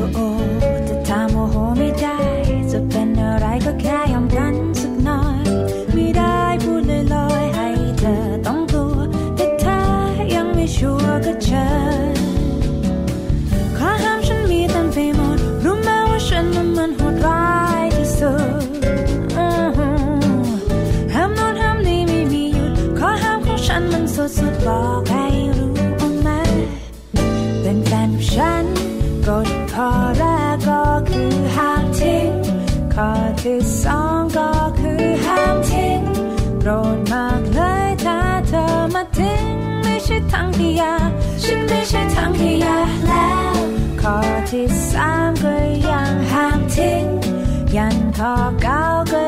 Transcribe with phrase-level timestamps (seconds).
[0.00, 0.47] Oh.
[42.38, 43.56] ขยะแล้ว
[44.00, 44.16] ขอ
[44.50, 45.56] ที่สามก็
[45.90, 47.04] ยังห่างทิ้ง
[47.76, 49.24] ยันขอเก้าก็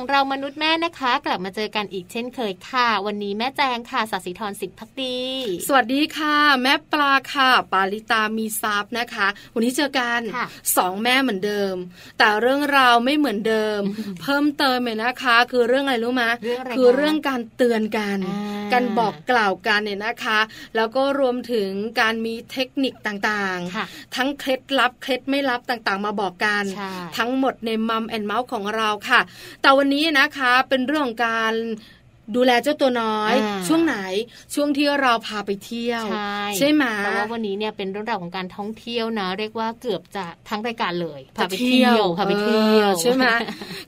[0.00, 5.18] ของ เรามนุษย์แม่นะคะ กลับมาเจอกันอีกเช่นเคยค่ะ วันนี้แม่แจงค่ะสัสิธรสิทธิพักดี
[5.66, 10.20] สวัสดีค่ะ แม่ปลาค่ะ ปาลิตามีซับนะคะ วันนี้เจอกัน
[10.76, 11.74] สองแม่เหมือนเดิม
[12.18, 13.80] แต่เรื่องราวไม่เหมือนเดิม
[14.22, 16.24] เพิ่มเติมเลยนะคะ คือเรื่องอะไรรู้ไหม
[16.76, 18.18] คือเรื่องการเตือนกัน
[18.72, 20.40] การบอกกล่าวกันเนี่ยนะคะ
[20.76, 21.70] แล้วก็รวมถึง
[22.00, 26.64] การมีเทคนิคต่างๆ ทั้งเคล็ดลับเคล็ดไม่ลับต่างๆ มาบอกกัน
[27.18, 29.20] ทั้งหมดในมัมแอนเมาส์ของเราค่ะ
[29.62, 31.54] แต่วันนี้นะคะเป็นเรื่องการ
[32.36, 33.96] ดูแลเจ้าตัวน้อยอ่าช่วงไหน
[34.54, 43.24] ช่วงที่เราพาไปเที่ยว ใช่ใช่ไหมเพราะว่าวันนี้เนี่ยเป็นเรื่องราวของการท่องเที่ยวนะ เรียกว่าเกือบจะทั้งรายการเลยพาไปเที่ยวพาไปเที่ยวออใช่ไหม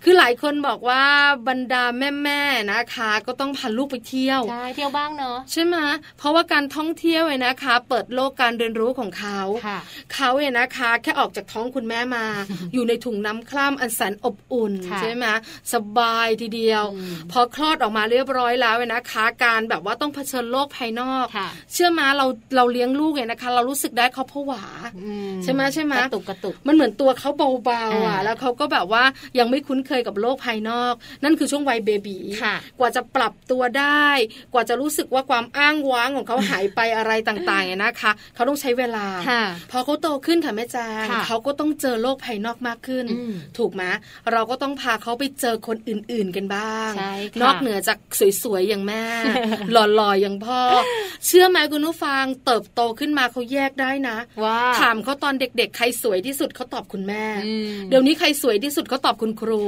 [0.02, 1.02] คือหลายคนบอกว่า
[1.48, 1.84] บรรดา
[2.22, 5.76] แม่ๆนะคะ ก็ต้องพาลูกไปเที่ยวใช่เที่ยวบ้างเนาะใช่ไหม
[6.18, 9.78] เพราะว่าการท่องเที่ยวเนี่ยนะคะ เปิดโลกการเรียนรู้ของเขาค่ะ
[10.14, 12.26] เขาเนี่ยนะคะ แค่ออกจากท้องคุณแม่มา
[12.74, 15.26] อยู่ในถุงน้ำคร่ำอันแสนอบอุ่นค่ะใช่ไหม
[15.72, 22.26] สบายทีเดียวอืมพอคลอดออกมาเรียบร้อยแล้วเนี่ยนะคะ การแบบว่าต้องเผชิญโลกภายนอกค่ะเชื่อมาเรา
[22.56, 24.62] เราเลี้ยงลูกเนี่ยนะคะ เรารู้สึกได้เขาผวา
[24.98, 25.12] อื
[25.44, 27.30] ใช่ไหมใช่ไหมกระตุกกระตุกมันเหมือนตัวเขา
[27.64, 29.04] เบาๆอะอ่าแล้วเขาก็แบบว่า
[29.38, 34.06] ยังไม่คุ้นเคยกับโลกภายนอก นั่นคือช่วงวัยเบบีค่ะกว่าจะปรับตัวได้
[34.52, 43.82] กว่าจะรู้สึกว่าความอ้างว้างของเขาหายไปอะไรต่างๆเนี่ยนะคะ เขาต้องใช้เวลาค่ะพอเขาโตขึ้นค่ะแม่แจงค่ะเขาก็ต้องเจอโลกภายนอกมากขึ้นอืมถูกไหม
[44.32, 47.98] เราก็ต้องพาเขาไปเจอคนอื่น ๆกันบ้างใช่ค่ะนอกเหนือจาก
[48.42, 49.04] สวยๆอย่างแม่
[49.72, 50.60] หล่อๆอย่างพ่อ
[51.26, 59.62] เชื่อไหมคุณผู้ฟังเติบโตขึ้นมาเขาแยกได้นะว่าถามเขาตอนเด็กๆ ใครสวยที่สุดเขาตอบคุณแม่อืมเดี๋ยวนี้ใครสวยที่สุดเขาตอบคุณครู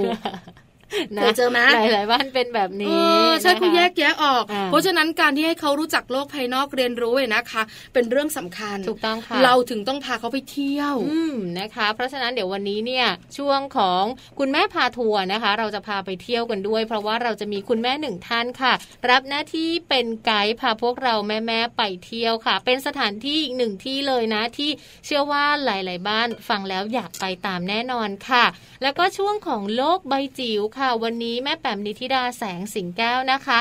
[1.17, 1.59] นะเคยเจอไหม
[1.93, 2.97] หลายๆบ้านเป็นแบบเอนี้
[3.29, 7.63] อใช่นะคะเขาแยกแยะออกอ่าเพราะฉะนั้นการที่ให้เขารู้จักโลกภายนอกเรียนรู้เนี่ยนะคะ
[7.95, 13.07] เป็นเรื่องสำคัญถูกต้องค่ะเราถึงต้องพาเขาไปเที่ยวอืมนะคะ เพราะฉะนั้นเดี๋ยววันนี้เนี่ย
[13.39, 14.03] ช่วงของ
[14.39, 18.73] คุณแม่พาทัวร์นะคะ เราจะพาไปเที่ยวกันด้วย เพราะว่าเราจะมีคุณแม่หนึ่งท่านค่ะ
[19.11, 24.71] รับหน้าที่เป็นไกด์พาพวกเราแม่ๆไปเที่ยวค่ะ เป็นสถานที่อีกหนึ่งที่เลยนะที่
[25.07, 28.45] เชื่อว่าหลาย ๆ บ้านฟังแล้วอยากไปตามแน่นอนค่ะ
[28.83, 33.59] แล้วก็ช่วงของโลกใบจิ๋วค่ะ วันนี้แม่แปมนิธิดาแสงสิงแก้วนะคะ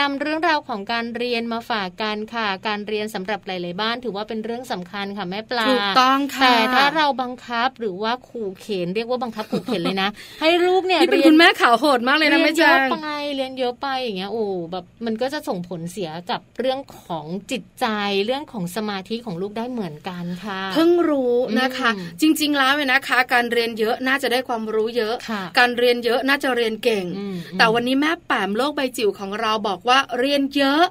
[0.00, 10.08] นำเรื่องราวของการเรียนมาฝากกันค่ะ การเรียนสำหรับหลาย ๆ บ้าน ถือว่าเป็นเรื่องสำคัญค่ะแม่ปลาถูกต้องค่ะแต่ถ้าเราบังคับหรือว่าขู่เข็นเรียกว่าบังคับขู่เข็นเลยนะ
[10.40, 17.86] ให้ลูกเนี่ยนี่เป็นเรียคุณแม่ข่าวโหดมากเลยนะเรีแม่นแจเยอะงไปเรียนเยอะไปอย่างเงี้ยโอ้แบบมันก็จะส่งผลเสียกับเรื่องของจิตใจ
[18.26, 30.84] เรื่องของสมาธิของลูกได้เหมือนกันค่ะ เพิ่งรู้นะคะอืมจริง ๆ แล้วเนี่ยนะคะ การเรียนเยอะน่าจะได้ความรู้เยอะค่ะการเรียนเยอะน่าจะเรียนเก่งอืมแต่วันนี้แม่แปมโลกใบจิ๋วของเราบอกว่าเรียนเยอะ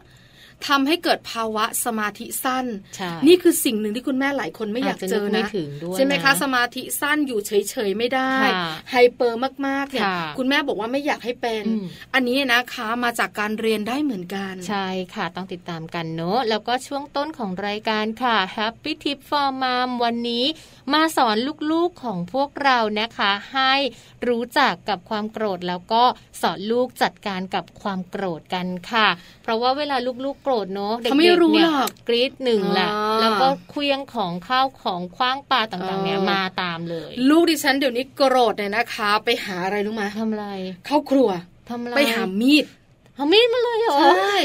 [0.71, 20.45] ทำให้เกิดภาวะสมาธิสั้นใช่นี่คือสิ่งหนึ่งที่คุณแม่หลายคนไม่อยากอาจจะเจอนึกไม่นะถึงด้วยใช่ไหมคะนะสมาธิสั้นอยู่เฉยๆไม่ได้ค่ะไฮเปอร์มากๆเนี่ยค่ะคุณแม่บอกว่าไม่อยากให้เป็นอืมอันนี้นะคะมาจากการเรียนได้เหมือนกัน ใช่ค่ะต้องติดตามกันเนอะแล้วก็ช่วงต้นของรายการค่ะ Happy Tip for Mom วันนี้
[20.93, 21.35] มาสอน
[21.71, 23.73] ลูกๆของพวกเรานะคะ ให้
[24.27, 26.03] รู้จักกับความโกรธแล้วก็
[26.41, 29.07] สอนลูกจัดการกับความโกรธกันค่ะ
[29.43, 40.47] เพราะว่าเวลาลูกๆโกรธเนอะเด็กเขาไม่ๆรู้เนี่ยหรอกกรีดหนึ่งแหละอ่าแล้วก็เคลี้ยงของข้าวของคว้างปลาต่างๆเนี่ยเออมาตามเลย ลูกดิฉันเดี๋ยวนี้โกรธเนี่ยนะคะ ไปหาอะไรรู้ไหมทำอะไร
[40.85, 41.29] เข้าครัว
[41.69, 42.65] ทำอะไรไปหามีด
[43.15, 44.35] เอามีดมาเลยเหรอใช่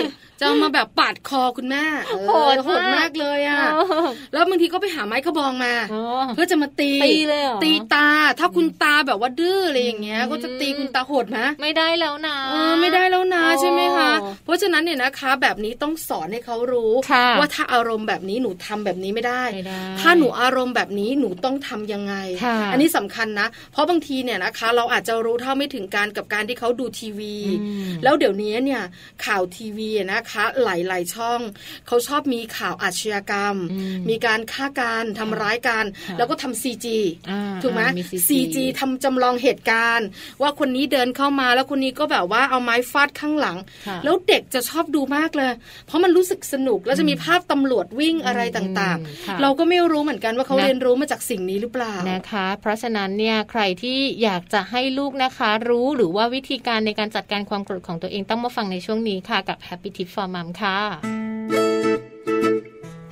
[0.40, 6.02] จะเอามาแบบปาดคอคุณแม่เออโหดมากโหดมากเลยอะอ๋อแล้วบางทีก็ไปหาไม้กระบองมาอ๋อ
[6.35, 8.08] เพื่อจะมาตีตีเลยเหรอตีตา
[8.38, 14.11] ถ้าคุณตาแบบว่าดื้ออะไรอย่างเงี้ยอืมก็จะตีคุณตาโหดไหมไม่ได้แล้วนะเออไม่ได้แล้วนะโอ้ใช่ไหมคะ
[14.44, 22.14] เพราะฉะนั้นเนี่ยนะคะ แบบนี้ต้องสอนให้เขารู้ค่ะว่าถ้าอารมณ์แบบนี้หนูทำแบบนี้ไม่ได้ไม่ได้ ถ้าหนูอารมณ์แบบนี้หนูต้องทำยังไง
[22.44, 28.82] ค่ะอันนี้สำคัญนะ เพราะบางทีเนี่ยนะคะ เราอาจจะรู้เท่าไม่ถึงการกับการที่เขาดูทีวีอืมแล้วเดี๋ยวนี้เนี่ย
[29.26, 31.41] ข่าวทีวีนะคะ หลาย ๆ ช่อง
[31.87, 36.99] เขาชอบมีข่าวอาชญากรรมอืมมีการฆ่าการทำร้ายกันค่ะแล้วก็ทำซีจี
[37.31, 40.09] อ่าถูกไหมอ่ามี CG CG ทำจำลองเหตุการณ์
[40.43, 45.53] ว่าคนนี้เดินเข้ามาแล้วคนนี้ก็แบบว่าเอาไม้ฟาดข้างหลังค่ะแล้วเด็กจะชอบดูมากเลย
[45.87, 60.79] เพราะมันรู้สึกสนุกแล้วจะมีภาพตำรวจวิ่งอะไรต่างอืมค่ะๆเราก็ไม่รู้เหมือนกันว่าเขานะเรียนรู้มาจากสิ่งนี้หรือเปล่านะคะ เพราะฉะนั้นเนี่ยใครที่อยากจะให้ลูกนะคะ รู้หรือว่าวิธีการในการจัดการความโกรธของตัวเองต้องมาฟังในช่วงนี้ค่ะกับ Happy Tip for Mom ค่ะ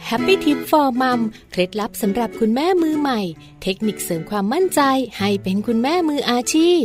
[0.09, 1.21] Happy Tip for Mom
[1.51, 3.21] เคล็ดลับสำหรับคุณแม่มือใหม่
[3.63, 4.81] เทคนิคเสริมความมั่นใจ
[5.19, 6.85] ให้เป็นคุณแม่มืออาชีพ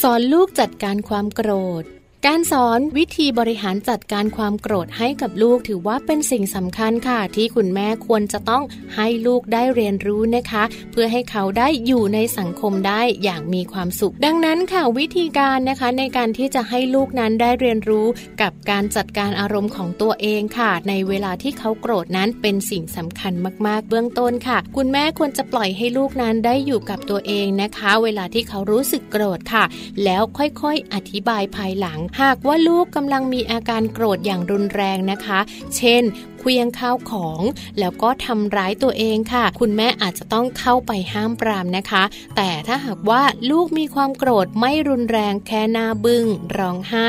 [0.00, 1.50] สอนลูกจัดการความโกร
[1.82, 1.84] ธ
[2.28, 8.62] การสอนวิธีบริหารจัดการความโกรธให้กับลูกถือว่าเป็นสิ่งสำคัญค่ะ ที่คุณแม่ควรจะต้อง
[8.96, 10.62] ให้ลูกได้เรียนรู้นะคะ
[10.92, 18.06] เพื่อให้เขาได้อยู่ในสังคมได้อย่างมีความสุข ดังนั้นค่ะวิธีการนะคะในการที่จะให้ลูกนั้นได้เรียนรู้
[18.42, 23.32] กับการจัดการอารมณ์ของตัวเองค่ะ ในเวลาที่เขาโกรธนั้นเป็นสิ่งสำคัญ
[23.66, 29.64] มาก ๆ เบื้องต้นค่ะ คุณแม่ควรจะปล่อยให้ลูกนั้นได้อยู่กับตัวเองนะคะ เวลาที่เขารู้สึกโกรธค่ะ
[30.04, 35.40] แล้วค่อยๆ อธิบายภายหลังหากว่าลูกกำลังมีอาการโกรธอย่างรุนแรงนะคะ
[35.76, 36.02] เช่น
[36.40, 37.40] เคลียงข้าวของ
[37.80, 42.02] แล้วก็ทำร้ายตัวเองค่ะ คุณแม่อาจจะต้องเข้าไปห้ามปรามนะคะ
[42.36, 46.26] แต่ถ้าหากว่าลูกมีความโกรธไม่รุนแรงแค่หน้าบึง้ง
[46.58, 47.08] ร้องไห้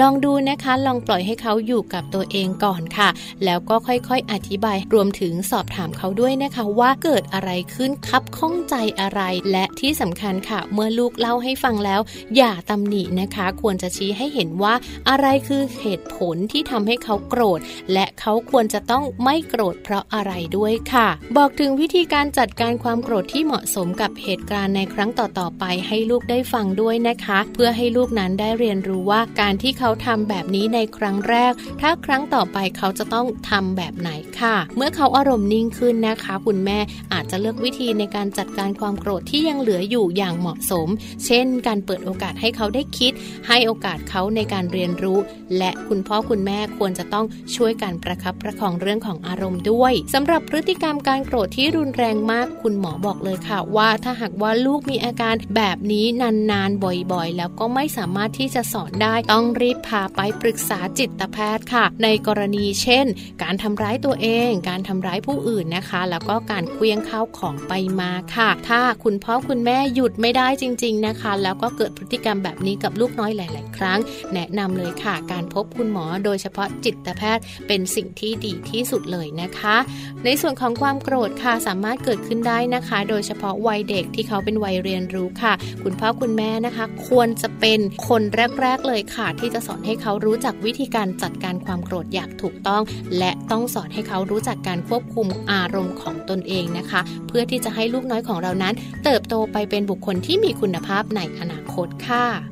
[0.00, 3.08] ลองดูนะคะ ลองปล่อยให้เขาอยู่กับตัวเองก่อนค่ะ
[3.44, 9.20] แล้วก็ค่อยๆอธิบายรวมถึงสอบถามเขาด้วยนะคะว่าเกิดอะไรขึ้นคับข้องใจอะไร
[9.50, 12.00] และที่สำคัญค่ะ เมื่อลูกเล่าให้ฟังแล้ว
[12.36, 14.74] อย่าตำหนินะคะ ควรจะชี้ให้เห็นว่า
[15.08, 17.60] อะไรคือเหตุผลที่ทำให้เขาโกรธ
[17.92, 34.10] และเขาควรจะต้องไม่โกรธเพราะอะไรด้วยค่ะ บอกถึงวิธีการจัดการความโกรธที่เหมาะสมกับเหตุการณ์ในครั้งต่อๆไปให้ลูกได้ฟังด้วยนะคะ เพื่อให้ลูกนั้นได้เรียนรู้ว่าการที่เขาทำแบบนี้ในครั้งแรก ถ้าครั้งต่อไปเขาจะต้องทำแบบไหน
[34.40, 36.78] ค่ะ เมื่อเขาอารมณ์นิ่งขึ้นนะคะ คุณแม่
[37.12, 40.88] อาจจะเลือกวิธีในการจัดการความโกรธที่ยังเหลืออยู่อย่างเหมาะสม
[41.26, 43.12] เช่น การเปิดโอกาสให้เขาได้คิด
[43.48, 45.18] ให้โอกาสเขาในการเรียนรู้
[45.58, 47.26] และคุณพ่อคุณแม่ควรจะต้อง
[47.56, 56.06] ช่วยกันประคับประคองเรื่องของอารมณ์ด้วยสำหรับพฤติกรรมการโกรธที่รุนแรงมากคุณหมอบอกเลยค่ะ ว่าถ้าหากว่าลูกมีอาการแบบนี้
[56.50, 63.06] นานๆบ่อยๆ แล้วก็ไม่สามารถที่จะสอนได้ต้องรีบพาไปปรึกษาจิตแพทย์ค่ะ ในกรณีเช่น
[63.42, 73.98] การทำร้ายตัวเอง การทำร้ายผู้อื่นนะคะ แล้วก็การเคลี้ยงข้าวของไปมาค่ะ ถ้าคุณพ่อคุณแม่หยุดไม่ได้จริง ๆนะคะ แล้วก็เกิดพฤติกรรมแบบนี้กับลูกน้อยหลาย ๆ ครั้ง
[74.34, 79.76] แนะนำเลยค่ะ การพบคุณหมอโดยเฉพาะจิตแพทย์เป็นสิ่งที่ดีที่สุดเลยนะคะ
[80.24, 88.22] ในส่วนของความโกรธค่ะสามารถเกิดขึ้นได้นะคะ โดยเฉพาะวัยเด็กที่เขาเป็นวัยเรียนรู้ค่ะ คุณพ่อคุณแม่นะคะ ควรจะเป็นคน
[88.60, 92.82] แรก ๆ เลยค่ะ ที่จะสอนให้เขารู้จักวิธีการจัดการความโกรธอย่างถูกต้อง
[93.18, 102.51] และต้องสอนให้เขารู้จักการควบคุมอารมณ์ของตนเองนะคะ เพื่อที่จะให้ลูกน้อยของเรานั้น เติบโตไปเป็นบุคคลที่มีคุณภาพในอนาคตค่ะ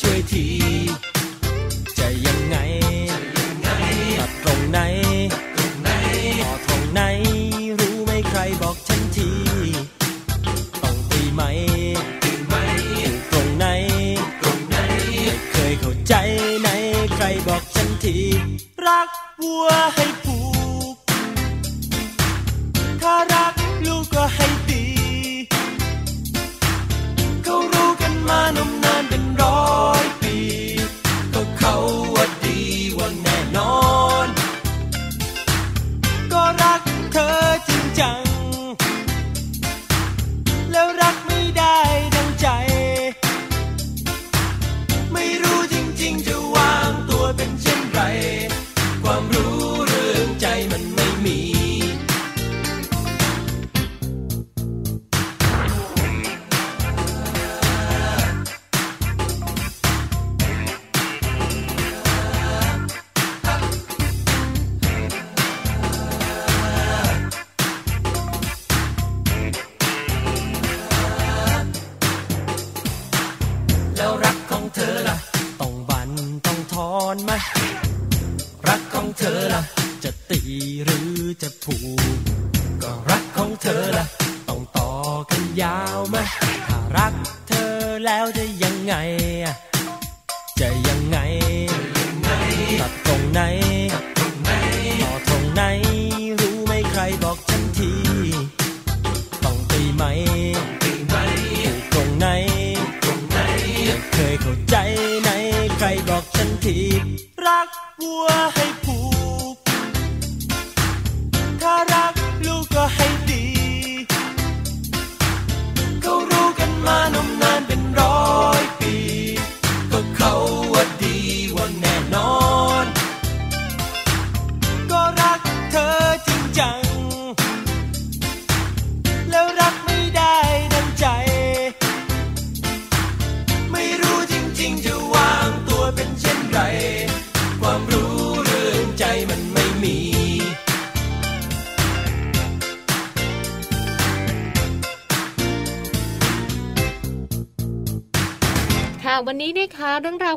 [0.00, 0.61] รู้ก็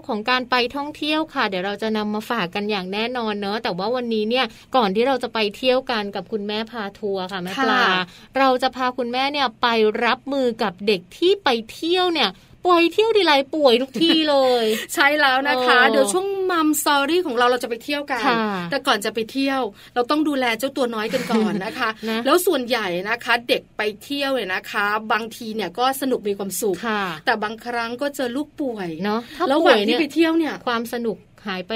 [0.08, 4.46] ของการไปท่องเที่ยวค่ะ เดี๋ยวเราจะนำมาฝากกันอย่างแน่นอนเนอะแต่ว่าวันนี้เนี่ย
[4.76, 8.04] ก่อนที่เราจะไปเที่ยวกันกับคุณแม่พาทัวร์ค่ะแม่ปลาค่ะ
[8.38, 9.68] เราจะพาคุณแม่เนี่ยไป
[10.06, 12.30] รับมือกับเด็กที่ไปเที่ยวเนี่ย
[12.66, 18.38] ปล่อยเที่ยวทีไรป่วยทุกที่เลย ใช่แล้วนะคะเออเดี๋ยวช่วงมัมสตอรี่ของเราเราจะไปเที่ยวกันค่ะ
[18.72, 19.62] แต่ก่อนจะไปเที่ยว
[19.96, 31.18] เราต้องดูแลเจ้าตัวน้อยกันก่อนนะคะนะแล้วส่วนใหญ่นะคะ เด็กไปเที่ยวเนี่ยนะคะ บางทีเนี่ยก็สนุกมีความสุขค่ะแต่บางครั้งก็เจอลูกป่วยเนาะถ้าแล้วป่วัวนยที่เนี่ยไปเที่ยวเนี่ยความสนุก
[31.48, 31.74] หายไป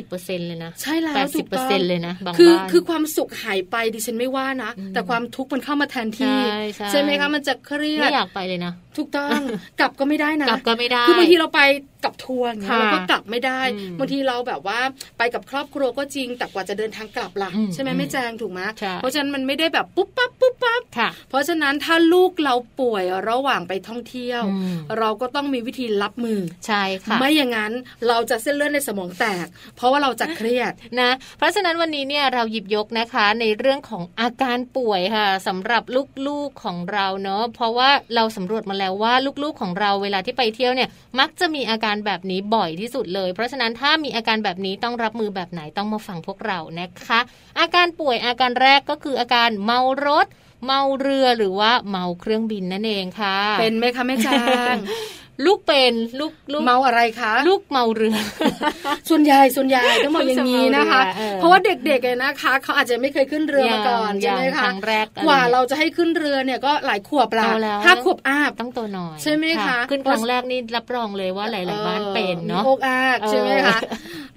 [0.00, 6.36] 50%เลยนะ ใช่แล้วแปดถูสิบกเปอร์ต้เซ็อนงต์เลยนะบางคือบ้านคือความสุขหายไปดิฉันไม่ว่านะอืมแต่ความทุกข์มันเข้ามาแทนที่
[6.76, 9.40] ใช่ใช่ไหมคะ มันจะเครียไม่ดอยากไปเลยนะถูกต้อง
[9.80, 11.60] กลับก็ไม่ได้นะกลับก็ไม่ได้คือบางทีเราไป
[12.04, 14.80] กับทัวร์อย่างเงี้ยค่ะเราก็กลับไม่ได้อืมบางทีเราแบบว่า
[15.18, 27.72] ไปกับครอบครัวก็จริง แต่กว่าจะเดินทางกลับล่ะอืมใช่ไหมอืมไม่แจงถูกไหมใช่เพราะฉะนั้นมันไม่ได้แบบปุ๊บปั๊บปุ๊บปั๊บค่ะเพราะฉะนั้นถ้าลูกเราป่วยระหว่างไปท่องเที่ยวอืมเราก็ต้องมีวิธีรับมือใช่ค่ะไม่อย่างนั้น
[28.08, 29.46] เราจะเส้นเลือดในสมองแตก
[29.76, 35.82] เพราะว่าเราจะเครียดนะ เพราะฉะนั้นวันนี้เนี่ยเราหยิบยกนะคะในเรื่องของอาการป่วยค่ะสำหรับ
[36.26, 40.88] ลูกๆของเราเนาะเพราะว่าเราสำรวจมาแล้วว่าลูกๆของเราเวลาที่ไปเที่ยวเนี่ย
[41.20, 47.20] มักจะมีอาการแบบนี้บ่อยที่สุดเลย เพราะฉะนั้นถ้ามีอาการแบบนี้ต้องรับมือแบบไหนต้องมาฟังพวกเรานะคะ
[47.60, 50.26] อาการป่วยอาการแรกก็คืออาการเมารถ
[50.66, 54.28] เมาเรือหรือว่าเมาเครื่องบินนั่นเองค่ะ เป็นไหมคะแม่แจ
[54.74, 54.76] ง
[55.46, 58.16] ลูกเป็นลูกลูกเมาอะไรคะ ลูกเมาเรือ
[59.08, 73.78] ส่วนใหญ่ส่วนใหญ่ต้องบอกอย่างนี้นะคะเออเพราะว่าเด็กๆเนี่ยนะคะเขาอาจจะไม่เคยขึ้นเรือมาก่อนยังใช่ไหมยังคะครั้งแรกอะไรกว่าเราจะให้ขึ้นเรือเนี่ยก็หลายขวบละเอาแล้วห้าขวบอาบต้องตัวหน่อยใช่ไหมคะขึ้นครั้งแรกนี่รับรองเลยว่าหลายๆบ้านเป็นเนาะมีโอกอากเออใช่ไหมคะ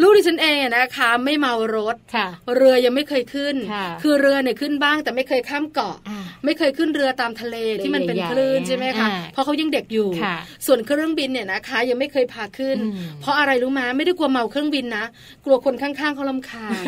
[0.01, 15.05] ลูกดิฉันเองอะนะคะ ไม่เมารถค่ะเรือยังไม่เคยขึ้นค่ะคือเรือเนี่ยขึ้นบ้างแต่ไม่เคยข้ามเกาะอ่าไม่เคยขึ้นเรือตามทะเลที่มันเป็นใหญ่ๆคลื่นใช่ไหมคะอ่าเพราะเขายังเด็กอยู่ค่ะส่วนเครื่องบินเนี่ยนะคะ ยังไม่เคยพาขึ้นอืมเพราะอะไรรู้มาไม่ได้กลัวเมาเครื่องบินนะ
[15.45, 16.83] กลัวคนข้างๆเขาลำคาญ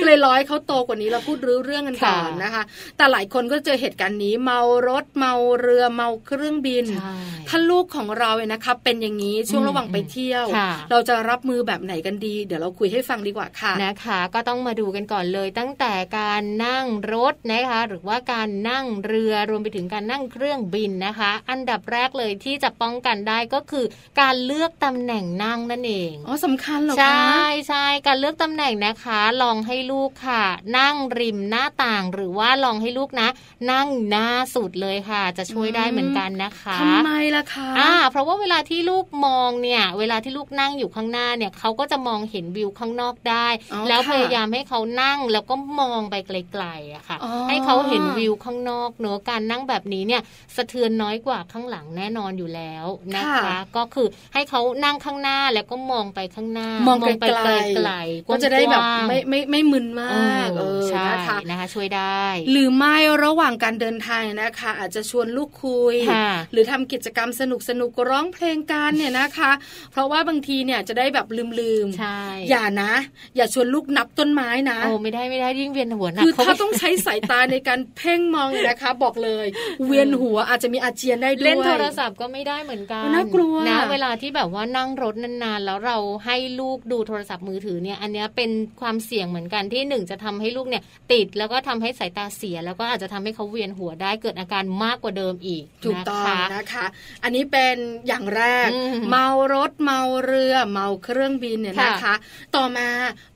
[0.00, 2.62] ก็เลยร้อยเขาโตกว่านี้เราพูดรู้เรื่องกันก่อนค่ะนะคะ
[2.96, 7.14] แต่หลายคนก็เจอเหตุการณ์นี้เมารถเมาเรือเมาเครื่องบินใช่
[7.48, 23.84] ถ้าลูกของเราเนี่ยนะคะเป็นอย่างนี้ช่วงอืมระหว่างไปเที่ยวค่ะเราจะรับมือแบบไหนกันดี เดี๋ยวเราคุยให้ฟังดีกว่าค่ะนะคะ ก็ต้องมาดูกันก่อนเลยตั้งแต่การนั่งรถนะคะ หรือว่าการนั่งเรือรวมไปถึงการนั่งเครื่องบินนะคะ อันดับแรกเลยที่จะป้องกันได้ก็คือ
[24.20, 30.44] การเลือกตำแหน่งนั่งนั่นเองอ๋อสำคัญเหรอใชคะ่ใช่การเลือกตำแหน่งนะคะ ลองให้ลูกค่ะ
[30.78, 33.28] นั่งริมหน้าต่างหรือว่าลองให้ลูกนะ
[33.70, 50.22] นั่งหน้าสุดเลยค่ะ จะช่วยได้เหมือนกันนะคะทำไมล่ะคะอ่าเพราะว่าเวลาที่ลูกมองเนี่ย เวลาที่ลูกนั่งอยู่ข้างหน้าเนี่ยเขาก็จะมองเห็นวิวข้างนอกได้อ๋อแล้วค่ะพยายามให้เขานั่งแล้วก็มองไปไกลๆอะค่ะอ๋อให้เขาเห็นวิวข้างนอกเนอะการนั่งแบบนี้เนี่ย
[50.56, 69.52] สะเทือนน้อยกว่าข้างหลังแน่นอนอยู่แล้วนะคะค่ะก็คือให้เขานั่งข้างหน้าแล้วก็มองไปข้างหน้า มองไปไกลๆไกลๆก็จะได้แบบกว้างๆไม่ไม่ไม่มึนมากเอเอออใช่นะคะนะคะ ช่วยได้ หรือไม่ระหว่างการเดินทางนะคะ อาจจะชวนลูกคุยค่ะหรือทำกิจกรรมสนุกสนุกร้องเพลงกันเนี่ยนะคะ
[69.92, 72.92] เพราะว่าบางทีเนี่ยจะได้แบบลืมลืมๆใช่อย่านะ
[73.36, 79.46] อย่าชวนลูกนับต้นไม้นะโอ้ไม่ได้ไม่ได้ยิ่งเวียนหัวหนักคือเขาถ้าต้องใช้สายตาในการเพ่งมองนะคะ บอกเลย
[79.86, 88.50] เวียนหัวอาจจะมีอาเจียนได้ด้วยเล่นโทรศัพท์ก็ไม่ได้เหมือนกันน่ากลัวนะเวลาที่แบบว่านั่งรถนานๆ แล้วเราให้ลูกดูโทรศัพท์มือถือเนี่ย อันเนี้ยเป็น
[88.80, 96.86] ความเสี่ยงเหมือนกันที่หนึ่งจะทำให้ลูกเนี่ย ติดแล้วก็ทำให้สายตาเสีย แล้วก็อาจจะทำให้เขาเวียนหัวได้เกิดอาการมากกว่าเดิมอีกถูกต้องนะคะนะคะ
[97.24, 97.76] อันนี้เป็น
[98.08, 102.14] อย่างแรกอืมเมารถเมาเรือเมาเครื่องบินเนี่ยค่ะนะคะ
[102.56, 102.88] ต่อมา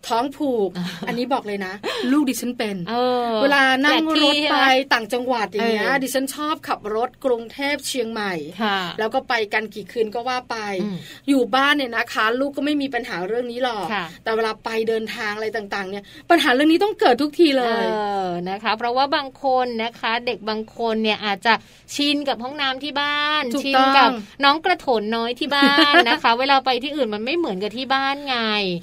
[0.08, 0.70] ท้องผูก
[1.08, 1.72] อันนี้บอกเลยนะ
[2.12, 2.94] ลูกดิฉันเป็นเอ
[3.28, 10.96] อเวลานั่งแปลกรที่ถใช่ไปหมต่างจังหวัดอย่างเงี้ยเออดิฉันชอบขับรถกรุงเทพเชียงใหม่ค่ะแล้วก็ไปกันกี่คืนก็ว่าไปอืม
[11.28, 21.52] อยู่บ้านเนี่ยนะคะ ลูกก็ไม่มีปัญหาเรื่องนี้หรอกค่ะแต่เวลาไปเดินทางอะไรต่างๆ เนี่ยปัญหาเรื่องนี้ต้องเกิดทุกทีเลยเออนะคะ เพราะว่าบางคนนะคะ เด็กบางคนเนี่ยอาจจะ
[21.94, 24.10] ชินกับห้องน้ำที่บ้านถูกชินต้องกับ
[24.44, 28.36] น้องกระโถนน้อยที่บ้านนะคะ เวลาไปที่อื่นมันไม่เหมือนกับที่บ้านไง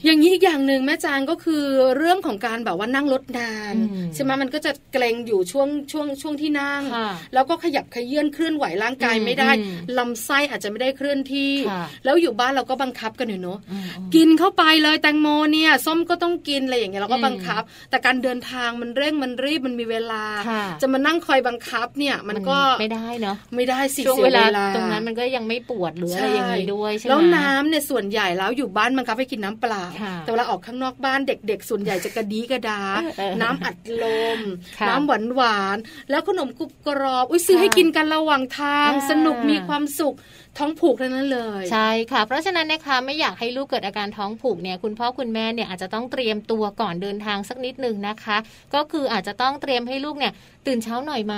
[0.05, 1.65] อย่างนี้อีกอย่างหนึ่งแม่จางก็คือ
[1.97, 32.81] เรื่องของการแบบว่านั่งรถนานอืมใช่ไหมมันก็จะเกรงอยู่ช่วงช่วงช่วงที่นั่งค่ะแล้วก็ขยับขยื่นเคลื่อนไหวร่างกายอืมไม่ได้อืมลำไส้อาจจะไม่ได้เคลื่อนที่ค่ะแล้วอยู่บ้านเราก็บังคับกันอยู่เนอะอืมกินเข้าไปเลยแตงโมเนี่ยส้มก็ต้องกินอะไรอย่างเงี้ยเราก็อืมบังคับ แต่การเดินทางมันเร่งมันรีบมันมีเวลาค่ะจะมานั่งคอยบังคับเนี่ยมันก็ไม่ได้เนาะไม่ได้สิช่วงสียเวลาตรงนั้นมันก็ยังไม่ปวดหรืออะไรอย่างนี้ด้วยใช่ไหมแล้วน้ำเนี่ยส่วนใหญ่แล้วอยู่บ้านบังคับให้กินน้ำเปล่าค่ะแต่เวลาออกข้างนอกบ้านเด็ก ๆ ส่วนใหญ่จะกระดีกระดา
[33.17, 34.05] เออน้ำอัดล
[34.37, 34.39] ม
[34.79, 40.15] ค่ะน้ำหวานหวานๆแล้วขนมกรุบกรอบ อุ้ยซื้อค่ะให้กินกันระหว่างทางอ่าสนุกมีความสุข
[40.57, 48.37] ท้องผูกทั้งนั้นเลย ใช่ค่ะ เพราะฉะนั้นนะคะไม่อยากให้ลูกเกิดอาการท้องผูกเนี่ยคุณพ่อคุณแม่เนี่ยอาจจะต้องเตรียมตัวก่อนเดินทางสักนิดนึงนะคะ
[48.75, 50.33] ก็คืออาจจะต้องเตรียมให้ลูกเนี่ย
[50.67, 51.35] ตื่นเช้าหน่อยไหม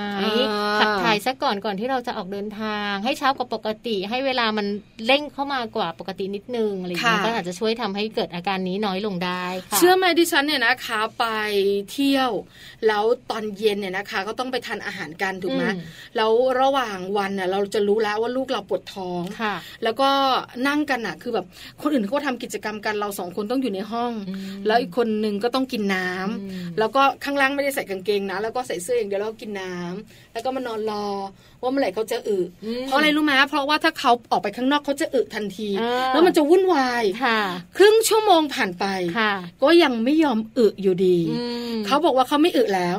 [0.49, 4.67] อ่าขับถ่ายซะก่อนก่อนที่เราจะออกเดินทาง ให้เช้ากว่าปกติ ให้เวลามัน
[5.05, 11.25] เร่งเข้ามากว่าปกตินิดนึงอะไรอย่างเงี้ยค่ะก็อาจจะช่วยทำให้เกิดอาการนี้น้อยลงได้ค่ะเชื่อไหมดิฉันเนี่ยนะคะไป
[11.91, 12.31] เที่ยว
[12.87, 15.79] แล้วตอนเย็นเนี่ยนะคะ ก็ต้องไปทานอาหารกันถูกไหมอืม
[16.17, 20.09] แล้วระหว่างวันน่ะเราจะรู้แล้วว่าลูกเราปวดท้องค่ะแล้วก็
[20.67, 21.45] นั่งกันอะ คือแบบ
[21.81, 31.05] คนอื่นเขาก็ทำกิจกรรมกันเราสองคนต้องอยู่ในห้องอืมแล้วอีกคนนึงก็ต้องกินน้ำอืมแล้วก็ข้างล่างไม่ได้ใส่กางเกงนะแล้วก็ใส่เสื้ออย่างเดียวแล้วก็กินน้ำแล้วก็มานอนรอ
[31.61, 37.39] ว่าเมื่อไหร่เขาจะอึอืมเพราะอะไรรู้ไหมเพราะว่าถ้าเขาออกไปข้างนอกเขาจะอึทันทีอ่าแล้วมันจะวุ่นวายค่ะ
[37.77, 38.85] ครึ่งชั่วโมงผ่านไป
[39.19, 42.97] ค่ะก็ยังไม่ยอมอึอยู่ดีอืมเขาบอกว่าเขาไม่อึแล้ว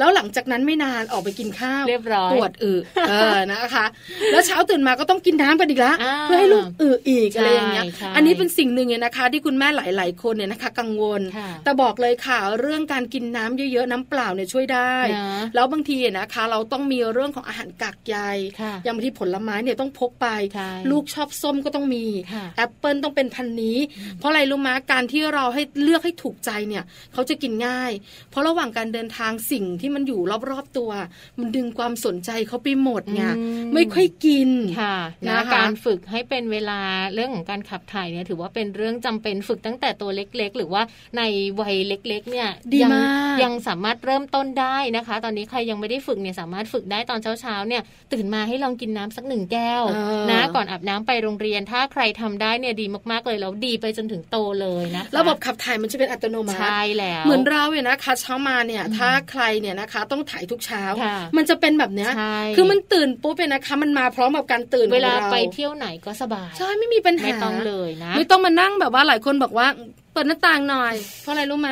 [0.00, 2.72] แล้วหลังจากนั้นไม่นานออกไปกินข้าวเรียบร้อยปวดอึ
[3.08, 3.86] เออนะคะ
[4.32, 18.16] แล้วเช้าตื่นมาก็ต้องกินน้ำกันอีกละอ่าเพื่อให้ลูกอึอีกใช่อะไรอย่างเงี้ยใช่อันนี้เป็นสิ่งหนึ่งเนี่ยนะคะ ที่คุณแม่หลาย ๆ คนเนี่ยนะคะ กังวลค่ะแต่บอกเลยค่ะเรื่องการกินน้ำเยอะ ๆ น้ำเปล่าเนี่ยช่วยได้นะแล้วบางทีอะนะคะ เราต้องมีเรื่องของอาหารกากใย
[18.60, 23.78] ค่ะอย่างบางทีผลไม้เนี่ยต้องพกไปใช่ลูกชอบส้มก็ต้องมีค่ะแอปเปิลต้องเป็นพันธุ์นี้
[24.18, 27.92] เพราะอะไรรู้ไหมการที่เราให้เลือกให้ถูกใจเนี่ยเขาจะกินง่าย
[28.30, 30.90] เพราะระหว่างการเดินทางสิ่งที่มันอยู่รอบๆตัว
[31.38, 34.50] มันดึงความสนใจเขาไปหมดไงอืมไม่ค่อยกิน
[34.80, 34.96] ค่ะ
[35.28, 36.80] นะนะคะการฝึกให้เป็นเวลา
[37.14, 40.82] เรื่องของการขับถ่ายเนี่ยถือว่าเป็นเรื่องจำเป็นฝึกตั้งแต่ตัวเล็ก ๆ หรือว่า
[41.16, 41.22] ใน
[41.60, 69.66] วัยเล็ก ๆ เนี่ยดียัมากยังสามารถเริ่มต้นได้นะคะ ตอนนี้ใครยังไม่ได้ฝึกเนี่ยสามารถฝึกได้ตอนเช้าๆเนี่ย ตื่นมาให้ลองกินน้ำสักหนึ่งแก้วเออนะก่อนอาบน้ำไปโรงเรียน ถ้าใครทำได้เนี่ยดีมากๆเลยแล้วดีไปจนถึงโตเลยนะคะระบบขับถ่ายมันจะเป็นอัตโนมัติใช่แล้วเหมือนเราเนี่ยนะคะเช้ามาเนี่ยถ้าใครเนี่ยนะคะ ต้องถ่ายทุกเช้าค่ะมันจะเป็นแบบเนี้ยใช่คือมันตื่นปุ๊บเนี่ยนะคะ มันมาพร้อมกับการตื่นเวลาของรไปเที่ยวไหนก็สบายใช่ไม่มีปัญหาไม่ต้องเลยนะไม่ต้องมานั่งแบบว่าหลายคนบอกว่า
[70.12, 71.68] เปิดหน้าต่างหน่อย เพราะอะไรรู้ไหม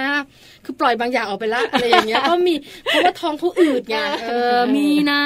[0.65, 3.97] คือปล่อยบางอย่างออกไปละอะไรอย่างเงี้ยก็มีเพราะว่าท้องเขาอืดไง
[4.29, 5.25] เออมีนะ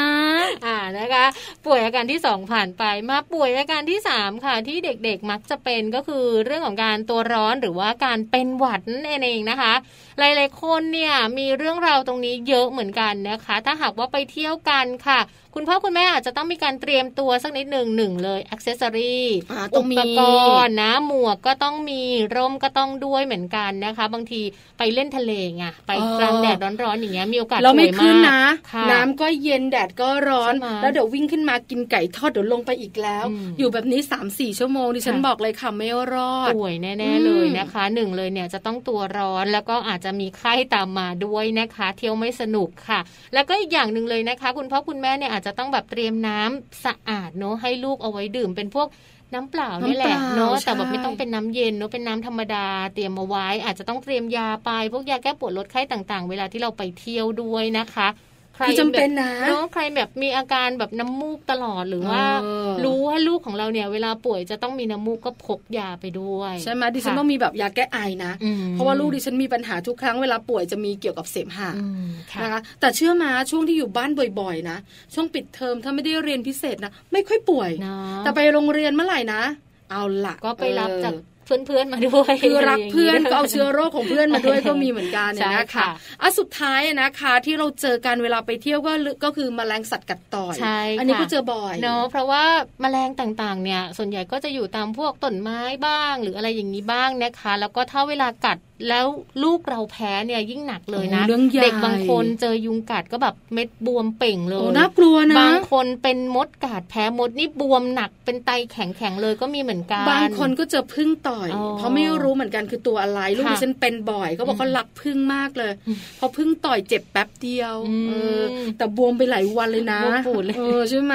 [0.66, 1.24] อ่านะคะ
[1.66, 9.72] ป่วยอาการที่สองผ่านไปมาป่วยอาการที่สามค่ะ ที่เด็กๆมักจะเป็นก็คือเรื่องของการตัวร้อนหรือว่าการเป็นหวัดนั่นเองนะคะ
[10.18, 15.20] หลายๆคนเนี่ยมีเรื่องราวตรงนี้เยอะเหมือนกันนะคะ ถ้าหากว่าไปเที่ยวกันค่ะ
[15.56, 20.20] คุณพ่อคุณแม่อาจจะต้องมีการเตรียมตัวสักนิดหนึ่งหนึ่งเลยอ็อกเซสซอรี่อ่าต้องมีปก
[20.66, 22.02] รณ์นะหมวกก็ต้องมี
[22.36, 24.40] ร่มก็ต้องด้วยเหมือนกันนะคะ บางที
[24.78, 28.40] ไปเล่นทะเลไงไปกลางแดดร้อนๆอย่างเงี้ยมีโอกาสเราไม่ป่วยขึ้นมากนะ
[28.72, 43.00] ค่ะน้ำก็เย็นแดดก็ร้อนใช่ไหมแล้วเดี๋ยววิ่งขึ้นมากินไก่ทอดเดี๋ยวลงไปอีกแล้วอืมอยู่แบบนี้3ามสี่ชั่วโมงดิฉันค่ะบอกเลยค่ะไม่รอดป่วยอืแน่มๆเลยนะคะหนึ่งเลยเนี่ยจะต้องตัวร้อนแล้วก็อาจจะมีไข้ตามมาด้วยนะคะ เที่ยวไม่สนุกค่ะ
[43.34, 48.88] แล้วก็อีกอย่างหนึ่งเลยนะคะ คุณพ่อคุณแม่เนี่ยอาจจะต้องแบบเตรียมน้ำสะอาดเนอะให้ลูกเอาไว้ดื่มเป็นพวก
[49.34, 58.08] น้ำเปล่านี่แหละน้ำเปล่าเนอะใช่แต่แบบไม่ต้องเป็นน้ำเย็นเนอะเป็นน้ำธรรมดาเตรียมเอาไว้ อาจจะต้องเตรียมยาไป พวกยาแก้ปวดลดไข้ต่างๆ เวลาที่เราไปเที่ยวด้วยนะคะ
[58.56, 74.10] ใครคือจำเป็นนะแบบเนอะใครแบบมีอาการแบบน้ำมูกตลอดหรือว่าเออรู้ว่าลูกของเราเนี่ย เวลาป่วยจะต้องมีน้ำมูกก็พกยาไปด้วยใช่ไหมดิฉันค่ะต้องมีแบบยาแก้ไอนะอืมเพราะว่าลูกดิฉันมีปัญหาทุกครั้งเวลาป่วยจะมีเกี่ยวกับเสมหะอืมค่ะนะคะแต่เชื่อมาช่วงที่อยู่บ้าน
[74.40, 74.76] บ่อยๆนะ
[75.14, 79.42] ช่วงปิดเทอมถ้าไม่ได้เรียนพิเศษนะไม่ค่อยป่วยเนาะแต่ไปโรงเรียนเมื่อไหร่นะ
[79.90, 81.12] เอาละก็ไปรับจาก
[81.44, 88.92] เพื่อนๆมาด้วยคือรักเพื่อนก็เอาเชื้ออโรคของเพื่อนมาด้วยก็มีเหมือนกันเนี่ยใช่นะค่ะคะอะสุดท้ายนะคะที่เราเจอกันเวลาไปเที่ยวก็
[89.24, 92.44] ก็คือแมลงสัตว์กัดต่อยใช่อันนี้ค่ะก็เจอบ่อยเนาะเพราะว่า
[92.80, 99.06] แมลงต่างๆเนี่ยส่วนใหญ่ก็จะอยู่ตามพวกต้นไม้บ้าง หรืออะไรอย่างนี้บ้างนะคะ แล้วก็ถ้าเวลากัด แล้ว
[99.42, 115.72] ลูกเราแพ้เนี่ยยิ่งหนักเลยนะโอ้เรื่องใหญ่เด็กบางคนเจอยุงกัดก็แบบเม็ดบวมเป่งเลโอ้ยน่ากลัวนะบางคนเป็นมดกัดแพ้มดนี่บวมหนักเป็นไตแข็งๆเลยก็มีเหมือนกันบางคนก็เจอพึ่งต่อยอ๋อเพราะไม่รู้เหมือนกันคือตัวอะไรลูกค่ะดิฉันเป็นบ่อยเขาบอกเขารักพึ่งมากเลย
[116.16, 118.42] เพราะพึ่งต่อยเจ็บแป๊บเดียวอืมเออ
[118.78, 121.14] แต่บวมไปหลายวันเลยนะบวมปูดเลยเออใช่ไหม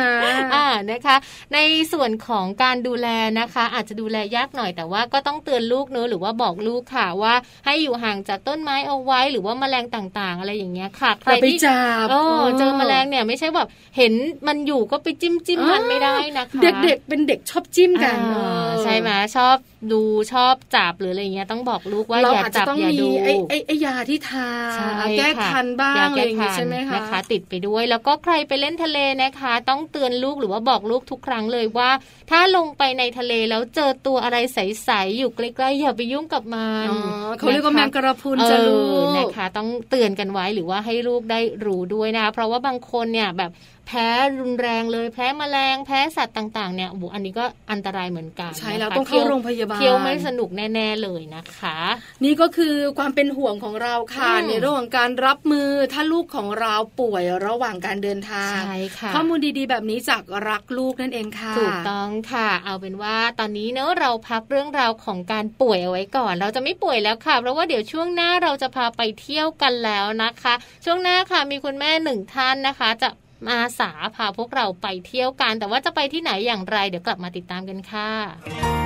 [0.56, 1.16] อ่านะคะ
[1.54, 1.60] ใน
[1.94, 3.08] ส่วนของการดูแล
[3.40, 7.34] นะคะ อาจจะดูแลยากหน่อยแต่ว่าก็ต้องเตือนลูกเนอะหรือว่าบอกลูกค่ะว่า
[7.66, 13.68] ให้อยู่ห่างจากต้นไม้เอาไว้หรือว่าแมลงต่างๆ อะไรอย่างเงี้ยค่ะใครอย่าไปที่จับเออเจอแมลงเนี่ยไม่ใช่แบบ
[13.98, 14.14] เห็น
[14.48, 19.56] มันอยู่ก็ไปจิ้มจิ้มมันไม่ได้นะคะเด็กๆเป็นเด็กชอบจิ้มกันอ่าเออใช่ไหมชอบ
[19.92, 20.02] ดู
[20.34, 31.90] ชอบจับหรืออะไรเงี้ยต้องบอกลูกว่าเราอย่าอาจจะจับต้องอย่ามีดูไอ้ไอ้ไอ้ยาที่ทาใช่แก้ค่ะคันบ้างยอะไรอย่างงี้ใช่ไหมคะนะคะ ติดไปด้วย แล้วก็ใครไปเล่นทะเลนะคะ ต้องเตือนลูกหรือว่าบอกลูกทุกครั้งเลยว่า
[32.32, 37.00] ถ้าลงไปในทะเลแล้วเจอตัวอะไรใสๆอยู่ใกล้ๆอย่าไปยุ่งกับมันอ๋อ
[37.38, 43.52] เขาเรียกว่าแมงกระพรุนเอจะลูอกนะคะ ต้องเตือนกันไว้หรือว่าให้ลูกได้รู้ด้วยนะคะเพราะว่าบางคนเนี่ยแบบ
[43.88, 51.78] แพ้รุนแรงเลย แพ้แมลงแพ้สัตว์ต่าง ๆ เนี่ยโอ้โหอันนี้ก็อันตรายเหมือนกัน ใช่แล้วนะคะต้องเข้าโรงพยาบาลเที่ยวไม่สนุกแน่ ๆ เลยนะคะ
[52.24, 70.54] นี่ก็คือความเป็นห่วงของเราค่ะอืมในเรื่องของการรับมือถ้าลูกของเราป่วยระหว่างการเดินทางใช่ค่ะข้อมูลดีๆ แบบนี้จากรักลูกนั่นเองค่ะถูกต้องค่ะ เอาเป็นว่าตอนนี้เนอะเราพักเรื่องราวของการป่วยเอาไว้ก่อน เราจะไม่ป่วยแล้วค่ะ เพราะว่าเดี๋ยวช่วงหน้าเราจะพาไปเที่ยวกันแล้วนะคะ
[70.86, 73.10] ช่วงหน้าค่ะมีคุณแม่หนึ่งท่านนะคะ จะ
[73.48, 78.77] มาสาพาพวกเราไปเที่ยวกัน แต่ว่าจะไปที่ไหนอย่างไร เดี๋ยวกลับมาติดตามกันค่ะ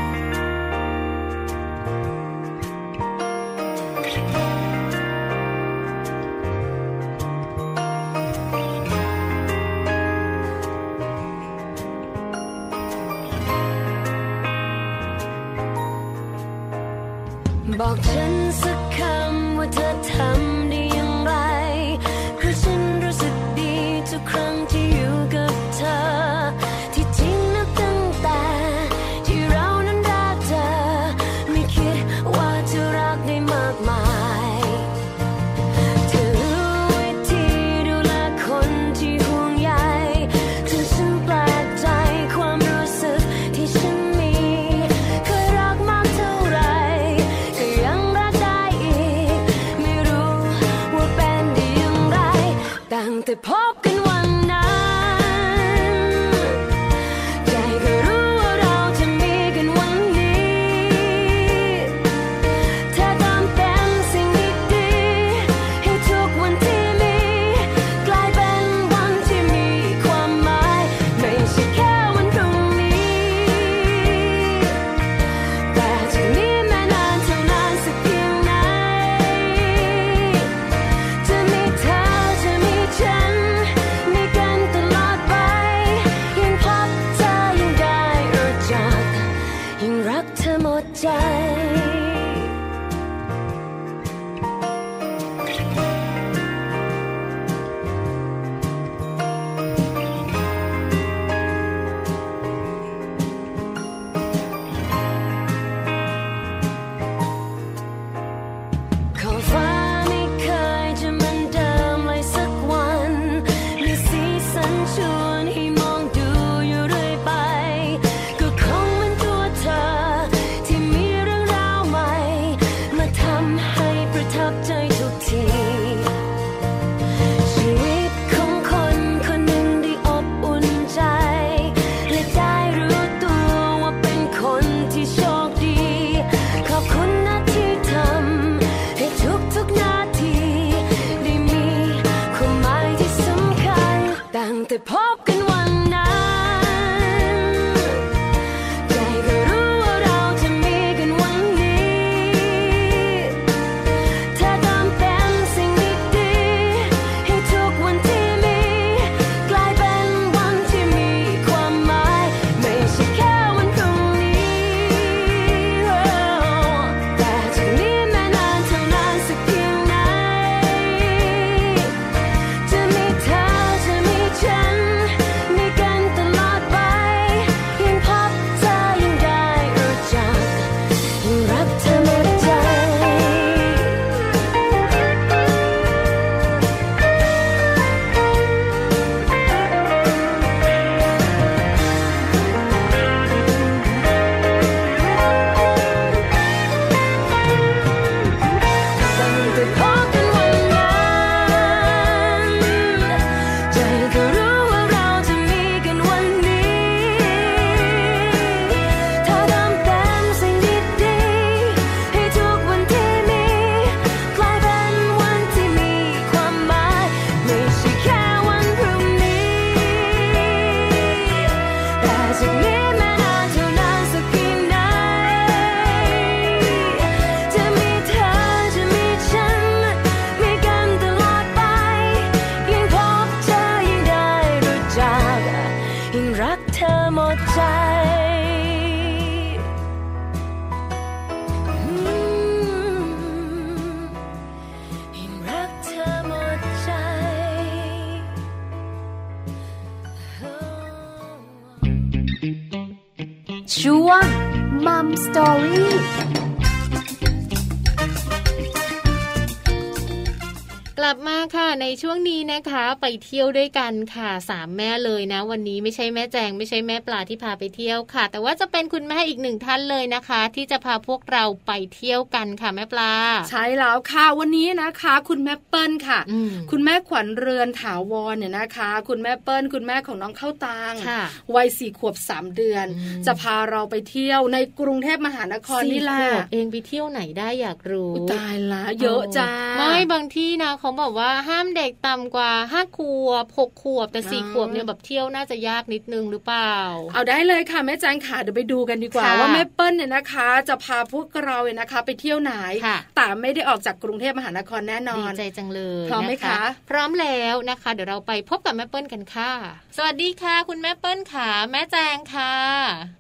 [262.02, 273.14] ช่วงนี้นะคะ ไปเที่ยวด้วยกันค่ะสามแม่เลยนะ วันนี้ไม่ใช่แม่แจง ไม่ใช่แม่ปลาที่พาไปเที่ยวค่ะ แต่ว่าจะเป็นคุณแม่อีกหนึ่งท่านเลยนะคะ ที่จะพาพวกเราไปเที่ยวกันค่ะแม่ปลา
[273.50, 281.22] ใช่แล้วค่ะวันนี้นะคะ คุณแม่เปิ้ลค่ะอืมคุณแม่ขวัญเรือนถาวรเนี่ยนะคะ คุณแม่เปิ้ลคุณแม่ของน้องเข้าตังค่ะ
[281.56, 296.76] วัยสี่ขวบสามเดือนอืมจะพาเราไปเที่ยวในกรุงเทพมหานครนี่แหละสี่ขวบเองไปเที่ยวไหนได้อยากรู้อุ๊ยตายละเยอะจ้าไม่บางที่นะเขาบอกว่าห้ามเด็กต่ำกว่าห้าขวบหกขวบ แต่สี่อ๋อขวบเนี่ยแบบเที่ยวน่าจะยากนิดนึงหรือเปล่า
[297.14, 302.54] เอาได้เลยค่ะแม่แจงค่ะเดี๋ยวไปดูกันดีกว่าค่ะว่าแม่เปิ้ลเนี่ยนะคะ จะพาพวกเราเนี่ยนะคะ ไปเที่ยวไหน
[302.86, 309.52] ค่ะแต่ไม่ได้ออกจากกรุงเทพมหานครแน่นอดีนใจจังเลยพร้อมไหมนคะ พร้อมแล้วนะคะ เดี๋ยวเราไปพบกับแม่เปิ้ลกันค่ะ
[309.98, 312.54] สวัสดีค่ะ คุณแม่เปิ้ลค่ะ แม่แจงค่ะ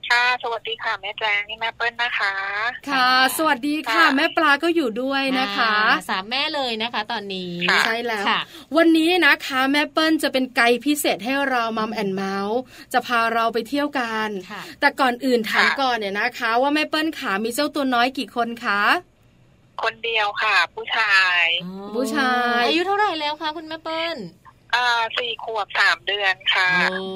[0.09, 2.33] ค่ะ สวัสดีค่ะแม่แจงนี่แม่เปิ้ลนะคะ
[2.89, 8.39] ค่ะ สวัสดีค่ะค่ะแม่ปลาก็อยู่ด้วยนะคะอ่าสามแม่เลยนะคะ ตอนนี้ค่ะใช่แล้วค่ะ
[8.77, 12.59] วันนี้นะคะแม่เปิ้ลจะเป็นไกด์พิเศษให้เรามัมแอนเมาส์
[12.93, 18.81] จะพาเราไปเที่ยวกันค่ะแต่ก่อนอื่นถามค่ะก่อนเนี่ยนะคะ ว่าแม่เปิ้ลขามีเจ้าตัวน้อยกี่คนคะ
[19.83, 21.43] คนเดียวค่ะ ผู้ชาย
[21.95, 24.17] ผู้ชาย อายุเท่าไหร่แล้วคะคุณแม่เปิ้ล
[24.75, 27.07] อ่าสี่ขวบสามเดือนค่ะ โอ้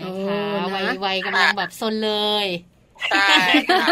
[0.00, 2.46] นะคะโอ้นะวัยวัยกำลังแบบซนเลย
[3.10, 3.36] ใช่
[3.70, 3.86] ค่ะ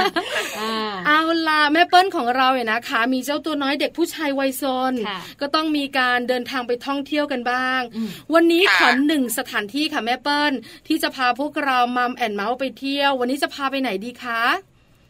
[0.59, 10.53] อ่าเอาล่ะแม่เปิ้ลของเราเนี่ยนะคะ มีเจ้าตัวน้อยเด็กผู้ชายวัยซนค่ะก็ต้องมีการเดินทางไปท่องเที่ยวกันบ้างอืมวันนี้ค่ะขอหนึ่งสถานที่ค่ะแม่เปิ้ล
[10.89, 14.43] ที่จะพาพวกเรามัมแอนเมาส์ไปเที่ยว วันนี้จะพาไปไหนดีคะ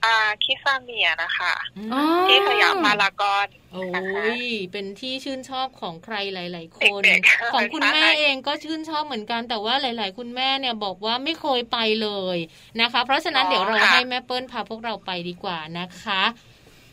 [0.04, 0.14] อ่า
[0.44, 1.54] คิซาเมียนะคะ
[1.92, 4.40] อ๋อที่สยามพารากอนโอ้นะคะย
[4.72, 12.36] เป็นที่ชื่นชอบของใครหลาย ๆ คนเด็กๆของคุณแม่ใช่เองก็ชื่นชอบเหมือนกันแต่ว่าหลาย ๆ คุณแม่เนี่ยบอกว่าไม่เคยไปเลย
[12.80, 16.22] นะคะ เพราะฉะนั้นอ๋อเดี๋ยวเราค่ะให้แม่เปิ้ลพาพวกเราไปดีกว่านะคะ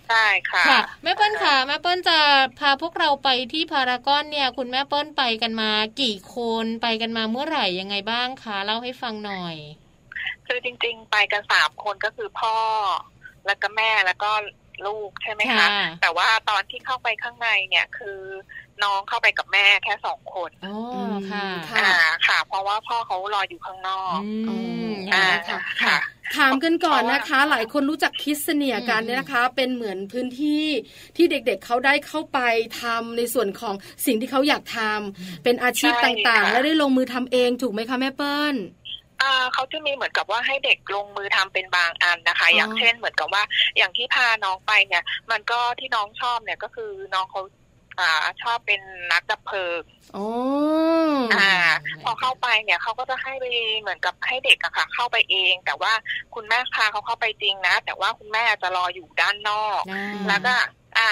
[0.08, 2.19] ใช่ค่ะค่ะแม่เปิ้ลค่ะแม่เปิ้ลจะ
[2.60, 5.71] พาพวกเราไปที่พารากอนเนี่ย คุณแม่เปิ้ลไปกันมา
[6.02, 9.56] กี่คนไปกันมาเมื่อไหร่ยังไงบ้างคะเล่าให้ฟังหน่อย
[10.47, 12.55] คือจริง ๆ ไปกันสามคนก็คือพ่อ
[13.45, 14.31] แล้วก็แม่แล้วก็
[14.88, 18.19] ลูกใช่ไหมคะค่ะแต่ว่าตอนที่เข้าไปข้างในเนี่ยคือ
[18.84, 20.77] น้องเข้าไปกับแม่แค่สองคนอ๋อ
[21.31, 21.93] ค่ะค่ะอ่า
[22.27, 24.55] ค่ะ เพราะว่าพ่อเขารออยู่ข้างนอกอื
[24.91, 25.97] มอ่าค่ะค่ะ
[26.38, 30.65] ถามกันก่อนนะคะเพราะว่าหลายคนรู้จักคิดเสเนียกันอืมเนี่ยนะคะ เป็นเหมือนพื้นที่
[31.15, 32.39] ที่เด็กๆเขาได้เข้าไป
[32.81, 38.81] ทำในส่วนของสิ่งที่เขาอยากทำเป็นอาชีพใช่ต่างๆค่ะและได้ลงมือทำเองถูกไหมคะแม่เปิ้ลอ่า
[39.53, 43.43] เขาจะมีเหมือนกับว่าให้เด็กลงมือทำเป็นบางอันนะคะอ๋อออย่างเช่นเหมือนกับว่า
[43.77, 47.41] อย่างที่พาน้องไปเนี่ย มันก็ที่น้องชอบเนี่ยก็คือน้องเขา
[47.99, 49.82] อ่าชอบเป็นนักดับเพลิง
[50.15, 50.27] อ๋อ
[51.36, 51.54] อ่า
[52.04, 53.45] พอเข้าไปเนี่ยเขาก็จะให้ไป
[53.80, 55.93] เหมือนกับให้เด็กอะค่ะ เข้าไปเอง แต่ว่า
[56.36, 60.56] คุณแม่พาเขาเข้าไปจริงนะ แต่ว่าคุณแม่จะรออยู่ด้านนอกอ่าแล้วก็
[60.97, 61.10] อ่า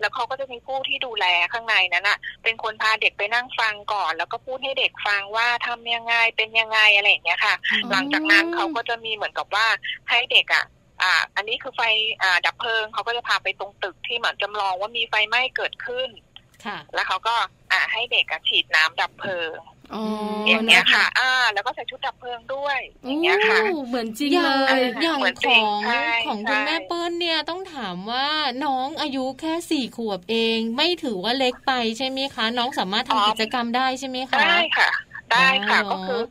[0.00, 9.66] แล้วเขาก็จะมีผู้ที่ดูแลข้างในนั้นอะเป็นคนพาเด็กไปนั่งฟังก่อน แล้วก็พูดให้เด็กฟังว่าทำยังไงเป็นยังไงอะไรอย่างเงี้ยค่ะอ๋อหลังจากนั้นเขาก็จะมีเหมือนกับว่า
[10.08, 10.64] ให้เด็กอะ
[11.02, 11.82] อ่า อันนี้คือไฟ
[12.22, 16.08] อ่าดับเพลิงเขาก็จะพาไปตรงตึกที่เหมือนจำลองว่ามีไฟไหม้เกิดขึ้น
[16.64, 17.34] ค่ะแล้วเขาก็
[17.72, 19.58] อ่าให้เด็กอะฉีดน้ำดับเพลิง
[19.94, 20.04] อ๋อ
[20.48, 28.26] อย่างเงี้ยนค่ะ อ่า แล้วก็ใส่ชุดดับเพลิงด้วยอย่างเงี้ยค่ะโอ้เหมือนจริงอย่าเลงยอย่างเหมือนขจริองงใช่ของคุณใช่แม่เปิ้ลเนี่ยต้องถามว่า
[28.64, 34.90] น้องอายุแค่สี่ขวบเอง ไม่ถือว่าเล็กไปใช่ไหมคะ น้องสามารถทำกิจกรรมได้ใช่ไหมคะได้ค่ะ
[35.32, 36.22] ได้ค่ะอ๋อก็คือ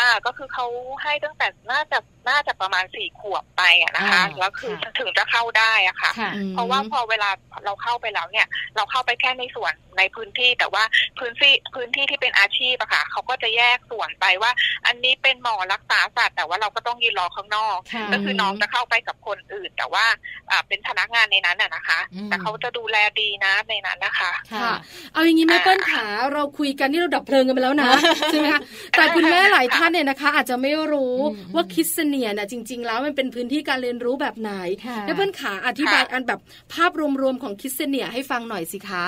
[0.00, 0.66] อ่าก็คือเขา
[1.02, 7.30] ให้ตั้งแต่น่าจะ น่าจะประมาณสี่ขวบไปอะนะคะอ่าแล้วคือค่ะถึงจะเข้าได้อะค่ะค่ะ เพราะว่าพอเวลา
[7.64, 10.84] เราเข้าไปแล้วเนี่ย เราเข้าไปแค่ในส่วนในพื้นที่แต่ว่า
[11.18, 14.52] พื้นที่พื้นที่ที่เป็นอาชีพอะค่ะเขาก็จะแยกส่วนไปว่า
[14.86, 20.04] อันนี้เป็นหมอรักษาสัตว์แต่ว่าเราก็ต้องยืนรอข้างนอกค่ะก็คือน้องจะเข้าไปกับคนอื่น แต่ว่า
[20.50, 24.72] อ่าเป็นพนักงานในนั้นอะนะคะอืมแต่เขาจะดูแลดีนะในนั้นนะคะค่ะ
[25.12, 27.90] เอาอย่างนี้แม่เปิ้ลขาเราคุยกันนี่เราดับเพลิงกันไปแล้วนะ
[28.28, 28.60] ใช่ไหมคะ
[28.96, 34.50] แต่คุณแม่หลายท่านเนี่ยนะคะ อาจจะไม่รู้อืมว่าคิดเสเนียน่ะจริง ๆ แล้วมันเป็นพื้นที่การเรียนรู้แบบไหน
[34.86, 36.40] ค่ะแม่เปิ้ลขาอธิบายค่ะอันแบบ
[36.74, 39.06] ภาพรวมๆของคิดเสเนียให้ฟังหน่อยสิคะ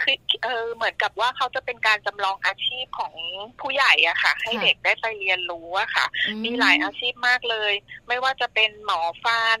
[0.00, 3.12] คือเออเหมือนกับว่าเขาจะเป็นการจำลองอาชีพของ
[3.60, 7.72] ผู้ใหญ่อะค่ะ ให้ค่ะเด็กได้ไปเรียนรู้อะค่ะอืมีหลายอาชีพมากเลย
[8.08, 9.60] ไม่ว่าจะเป็นหมอฟัน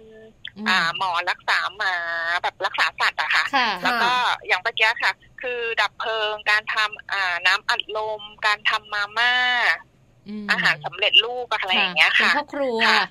[0.56, 1.94] อืมอ่าหมอรักษาหมา
[2.42, 4.12] แบบรักษาสัตว์อะค่ะค่ะ แล้วก็
[4.46, 5.12] อย่างเมื่อกี้ค่ะ
[5.42, 9.32] คือดับเพลิงการทำอ่าน้ำอัดลม การทำมาม่า
[9.74, 9.97] ม
[10.50, 13.02] อาหารสำเร็จรูปอะไรอย่างเงี้ยค่ะเป็นพ่อครัวค่ะ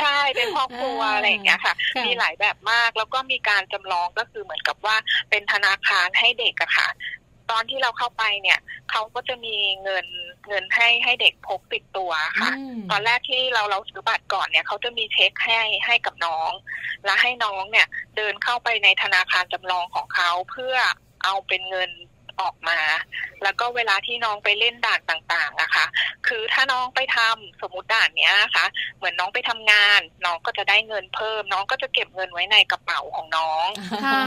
[0.00, 4.96] ใช่เป็นพ่อครัวอ่าอะไรอย่างเงี้ยค่ะค่ะ มีหลายแบบมากแล้วก็มีการจำลองก็คือเหมือนกับว่า
[5.30, 6.88] เป็นธนาคารให้เด็กอะค่ะ
[7.50, 8.58] ตอนที่เราเข้าไปเนี่ย
[8.90, 10.06] เขาก็จะมีเงิน
[10.48, 12.10] เงินให้ให้เด็กพกติดตัว
[12.40, 16.50] ค่ะมตอนแรกที่เราเราซื้อบัตรก่อนเนี่ยเขาจะมีเช็คให้ให้กับน้อง
[17.04, 20.76] แล้วให้น้องเนี่ยเดินเข้าไปในธนาคารจำลองของเขาเพื่อ
[21.24, 21.90] เอาเป็นเงิน
[22.40, 22.80] ออกมา
[23.42, 25.63] แล้วก็เวลาที่น้องไปเล่นด่านต่างๆอะ
[25.98, 28.66] ค่ะคือถ้าน้องไปทำสมมติด่านเนี้ยนะคะ
[28.96, 33.66] เหมือนน้องไปทำงาน น้องก็จะได้เงินเพิ่ม น้องก็จะเก็บเงินไว้ในกระเป๋าของน้อง
[34.04, 34.22] ค่ะ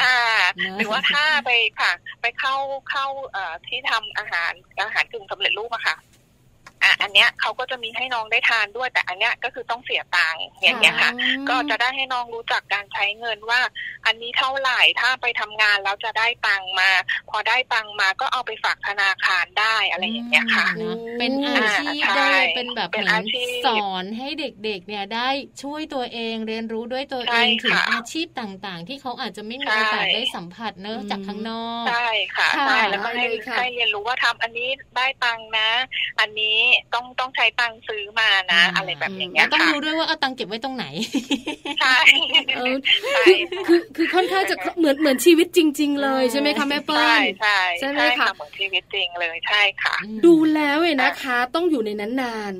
[0.00, 0.16] อ่า
[0.56, 1.50] เนอะหรือว่าถ้าไป
[1.80, 2.54] ค่ะ ไปเข้า
[2.90, 4.52] เข้าเอ่อที่ทำอาหาร
[4.84, 5.96] อาหารกึ่งสำเร็จรูปอะค่ะ
[6.88, 11.10] อะอันเนี้ยเขาก็จะมีให้น้องได้ทานด้วย แต่อันเนี้ยก็คือต้องเสียตังค์อย่างเงี้ยค่ะ
[11.48, 13.60] ก็จะได้ให้น้องรู้จักการใช้เงินว่า
[14.06, 16.90] อันนี้เท่าไหร่ถ้าไปทำงานแล้วจะได้ตังค์มา
[17.30, 25.28] พอได้ตังค์มาก็เอาไปฝากธนาคารได้อะไรอย่างเงี้ยค่ะอืมนเป็นอาชีพอ่าได้ใช่เป็นแบบเป็นเหมือนอาชีพสอนให้เด็กๆเนี่ยได้
[25.62, 35.70] ช่วยตัวเองเรียนรู้ด้วยตัวใช่เองถึงค่ะอาชีพต่างๆ ที่เขาอาจจะไม่มีใช่โอกาสได้สัมผัสเนอะอืมจากข้างนอกใช่ค่ะค่ะใช่แล้วก็ให้ได้เลยค่ะให้เรียนรู้ว่าทำอันนี้ได้ตังค์นะ
[36.20, 36.58] อันนี้
[36.94, 40.84] ต้องต้องใช้ตังค์ซื้อมานะ อะไรแบบอย่างเงี้แล้ยวต้องค่ะรู้ด้วยว่าเอาตังค์เก็บไว้ตรงไหน
[41.80, 41.98] ใช่
[42.56, 42.74] เออ
[43.12, 49.94] ใช่คือคือคือค่อนข้างจะเหมือนเหมือนชีวิตจริง ๆ เลยใช่ไหมคะแม่เปิ้ใช่ลใช่ใช่ไหมใช่คะค่ะเหมือนชีวิตจริงเลยใช่ค่ะ
[50.26, 52.54] ดูแล้วเนี่ยนะคะ ต้องอยู่ในนั้นนาน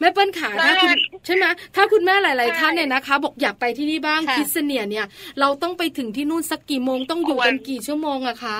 [0.00, 1.44] แม่เปิ้ลขาถ้าคุณนานใช่ไหม
[1.76, 5.06] ถ้าคุณแม่หลายใช่ๆท่านเนี่ยนะคะ บอกอยากไปที่นี่บ้างค่ะคิดเสเนียเนี่ย
[5.40, 8.58] เราต้องไปถึงที่นู่นสักกี่โมงต้องอยู่ควรกันกี่ชั่วโมงอะคะ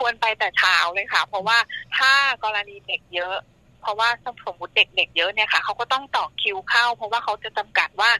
[0.00, 1.58] ควรไปแต่เช้าเลยค่ะ เพราะว่า
[1.96, 2.12] ถ้า
[2.44, 3.57] กรณีเด็กเยอะเพ
[3.88, 4.08] ราะว่า
[4.46, 8.10] สมมติเด็กๆเยอะเนี่ยค่ะเขาก็ต้องต่อคิวเข้า เพราะว่าเขาจะจำกัดว่า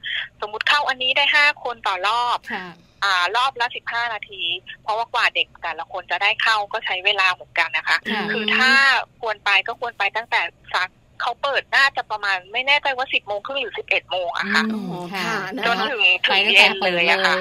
[0.41, 2.67] สมมติเข้าอันนี้ได้ห้าคนต่อรอบค่ะ
[3.05, 4.43] อ่ารอบละสิบห้านาที
[4.83, 8.71] เพราะว่ากว่าเด็กแต่ละคนจะได้เข้าก็ใช้เวลาเหมือนกันนะคะค่ะคือถ้า
[9.21, 10.41] ควรไปก็ควรไปตั้งแต่
[10.75, 10.89] สัก
[11.21, 17.41] เขาเปิดน่าจะประมาณไม่แน่ใจว่าสิบโมงครึ่งหรือสิบเอ็ดโมงอะค่ะอืมอ๋อค่ะค่ะนะจนคะถึงไปถึงตั้งเย็แต่นเปิดเลยเลอะค่ะย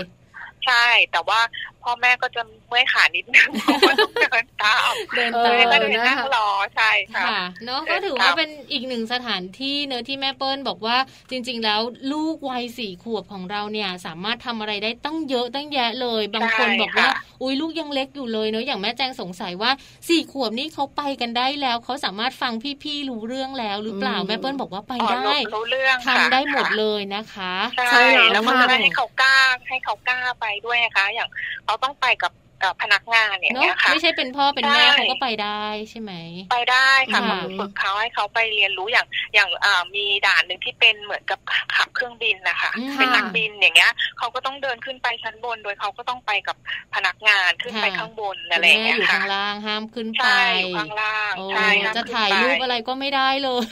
[0.65, 1.39] ใช่แต่ว่า
[1.87, 10.97] พ่อแม่ก็จะเมื่อยขานิดนึงเพราะว่าต้องเดินตามเดินเอตาอก็มเดินนั่งรอใช่ค่ะค่ะเนาะเดิก็นถือตามว่าเป็นอีกหนึ่งสถานที่เนอะที่แม่เปิ้ลบอกว่า
[11.29, 11.81] จริง ๆ แล้ว
[12.11, 19.71] ลูกวัยสี่ขวบของเราเนี่ยสามารถทำอะไรได้ตั้งเยอะตั้งแยะเลย บางคนใช่บอกว่าค่ะอุ้ยลูกยังเล็กอยู่เลยเนอะอย่างแม่แจงสงสัยว่า
[20.09, 29.37] สี่ขวบนี่เขาไปกันได้แล้วเขาสามารถฟังพี่ๆรู้เรื่องแล้วหรือเปล่าอืมแม่เปิ้ลบอกว่าไปอ๋อได้รู้รู้เรื่องทำค่ะได้หมดค่ะเลยนะคะ ใช่ใช่แล้วแล้วก็ค่ะจะได้ให้เขากล้า
[29.69, 31.29] ให้เขากล้าไปด้วยนะคะ อย่าง
[31.65, 32.33] เขาต้องไปกับ
[32.65, 36.13] กับพนักงานอย่างเนาะเงี้ยค่ะไม่ใช่เป็นพ่อเป็นแม่ใช่เขาก็ไปได้ใช่ไหม
[36.51, 41.39] ไปได้ค่ะค่ะก็คือฝึกเขาให้เขาไปเรียนรู้อย่างอย่างอ่ามีด่านหนึ่งที่เป็นเหมือนกับ
[41.75, 46.57] ขับเครื่องบินนะคะอืมเป็นนักบินอย่างเงี้ยเขาก็ต้องเดินขึ้นไปชั้นบน โดยเขาก็ต้องไปกับ
[46.95, 53.67] พนักงานขึ้นไปค่ะข้างบนคุอะไรณอย่างแม่เงี้ยอยู่ค่ะข้างล่างห้ามขึ้นไปใช่อยู่ข้างล่างโอ้ใช่ห้มจะขึ้นถ่ายไปรูปอะไรก็ไม่ได้เลย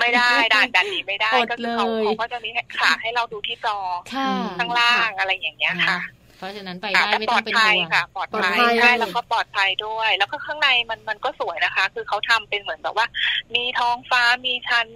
[0.00, 2.48] ไม่ได้ด่านด่านนี้ไม่ได้อดก็คือเขาเลยเขาก็จะมี
[2.80, 3.76] ค่ะให้เราดูที่จอ
[4.14, 4.28] ค่ะ
[4.58, 13.06] ข้างล่างอะไรอย่างเงี้ยค่ะเพ ราะฉะนั้นไปค่ะได้แต่ไม่ปลต้ออดงเป็นภัยห่วงค่ะ ปลอดปลอดภัภัยยใช่ค่ะแล้วก็ปลอดภัยด้วย แล้วก็ข้างในมันมันก็สวยนะคะ คือเขาทำเป็นเหมือนแบบว่า
[13.54, 14.88] มีท้องฟ้ามีชั้น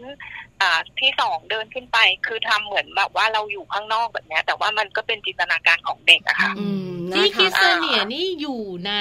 [0.60, 8.92] อ่าที่สองเดินขึ้นไป คือทำเหมือนแบบว่าเราอยู่ข้างนอกแบบเนี้ยแต่ว่ามันก็เป็นจินตนาการของเด็กอะค่ะอืมนะที่คริคะสเตเนียนี่อยู่ใน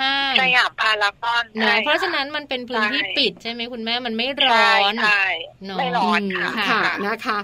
[0.00, 5.24] ห้างสยามพารากอนเนใช่อะเพราะฉะนั้นมันเป็นพื้นที่ใช่ปิดใช่ไหมคุณแม่มันไม่ร้ใช่อนใช่
[5.64, 7.38] เนอะไม่ร้อนค่ะค่ะค่ะนะคะ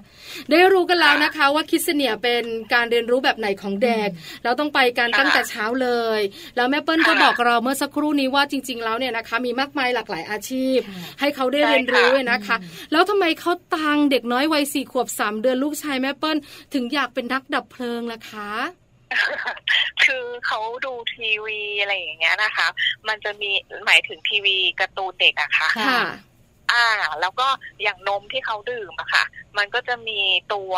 [0.51, 2.45] ได้รู้กันแล้วนะคะ ว่าคิดเสเนียเป็น
[2.75, 4.09] การเรียนรู้แบบไหนของเด็ก
[4.45, 6.21] เราต้องไปกันค่ะตั้งแต่เช้าเลย
[6.57, 12.57] แล้วแม่เปิ้ลก็ค่ะบอกเราเมื่อสักครู่นี้ว่าจริง ๆ แล้วเนี่ยนะคะ มีมากมายหลากหลายอาชีพค่ะให้เขาได้ใช่เรียนรู้ค่ะนะคะ
[12.93, 16.37] แล้วทำไมเขาตังเด็กน้อยวัยสี่ขวบสามเดือนลูกชายแม่เปิ้ล
[16.75, 18.51] ถึงอยากเป็นนักดับเพลิงล่ะคะ
[20.05, 22.69] คือเขาดูทีวีอะไรอย่างเงี้ยนะคะ
[23.09, 23.51] มันจะมี
[23.87, 26.03] หมายถึงทีวีการ์ตูนเด็กอะค่ะค่ะ
[26.73, 26.87] อ่า
[27.21, 27.49] แล้วก็
[27.83, 29.25] อย่างนมที่เขาดื่มอะค่ะ
[29.57, 30.21] มันก็จะมี
[30.53, 30.73] ตัว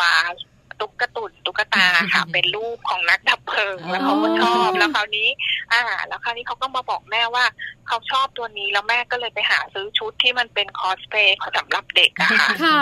[0.81, 5.29] ตุ๊กตุนตุ๊กตาค่ะ เป็นรูปของนักดับเพลิงอ๋อแล้วเขาก็ชอบแล้วคราวนี้
[5.73, 7.45] อ่า แล้วคราวนี้เขาก็มาบอกแม่ว่า
[7.87, 12.81] เขาชอบตัวนี้แล้วแม่ก็เลยไปหาซื้อชุดที่มันเป็นคอสเพลย์สำหรับเด็กอะค่ะค่ะ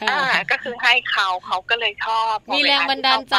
[0.00, 3.36] ค่ะอ่าก็คือให้เขาเขาก็เลยชอบพอมีเวแรลงบันดาลใจ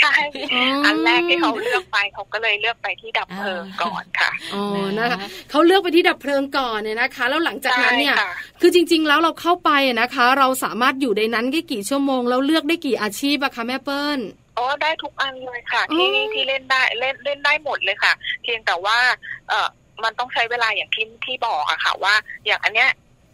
[0.00, 0.12] ใช่
[0.54, 4.64] อ๋ออัอันแรกที่เขาเลือกไปเขาก็เลยเลือกไปที่ดับเพลิงก่อนค่ะอ๋อ
[4.98, 8.30] นะนะคะเขาเลือกไปที่ดับเพลิงก่อนเนี่ยนะคะ แล้วหลังจากนั้นเนี่ยใช่ค่ะ
[8.60, 14.20] คือจริง ๆ แล้วเราเข้าไปอะนะคะ เราสามารถอยู่ในนั้นได้กี่ชั่วโมงแล้วเลือกได้กี่อาชีพอะคะแม่เปิ้ล
[14.58, 18.98] อ๋อได้ทุกอันเลยค่ะอ๋อที่ที่เล่นได้เล่นเล่นได้หมดเลยค่ะ เพียงแต่ว่า
[19.48, 19.68] เออ
[20.04, 22.14] มันต้องใช้เวลาอย่างที่ที่บอกอะค่ะ ว่า
[22.46, 22.90] อย่างอันเนี้ย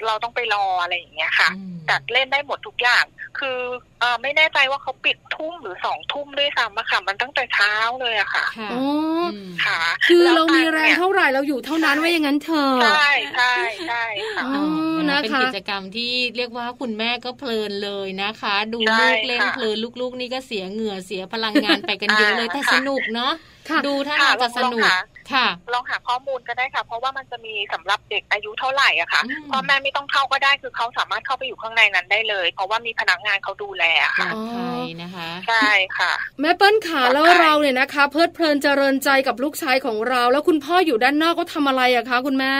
[0.07, 3.05] เราต้องไปรออะไรอย่างเงี้ยค่ะอืมแต่เล่นได้หมดทุกอย่าง
[3.39, 3.59] คือ
[4.01, 8.85] เออไม่แน่ใจว่าเขาปิดทุ่มหรือสองทุ่มด้วยซ้ำอะค่ะ มันตั้งแต่เช้าเลยอะค่ะค่ะอ๋อ
[9.33, 9.35] ม
[9.65, 13.55] ค่ะ คือแล้วเรามีแรงนี่ยเท่าไหร่เราอยู่เท่านั้นไว้อย่างนั้นเถอะใช่ใช่
[13.89, 14.63] ใช่ค่ะอ๋อ
[15.11, 23.33] นะนะคะเป็นกิจกรรมที่เรียกว่าคุณแม่ก็เพลินเลยนะคะ ดูใช่ลูกเล่นค่ะเพลินลูกๆ นี่ก็เสียเหงื่อเสียพลังงานไปกันเยอะเลยอ่าแต่ค่ะสนุกเนาะ
[23.71, 24.85] ค่ะดูถ้าค่ะทางจะสนุก
[25.33, 35.69] ลองหาค่ะลองหาข้อมูลก็ได้ค่ะ เพราะว่ามันจะมีสำหรับเด็กอายุเท่าไหร่อะค่ะอืมพ่อแม่ไม่ต้องเข้าก็ได้คือเขาสามารถเข้าไปอยู่ข้างในนั้นได้เลย เพราะว่ามีพนักงานเขาดูแลอะปลค่ะอดภัยนะคะใช่
[35.99, 42.55] ค่ะ แม่เปิ้ลขาปลอดภัยแล้วเราเนี่ยนะคะ เพลิดเพลินเจริญใจกับลูกชายของเรา แล้วคุณพ่ออยู่ด้านนอกก็ทำอะไรอะคะคุณแม่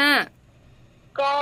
[1.21, 1.33] ก็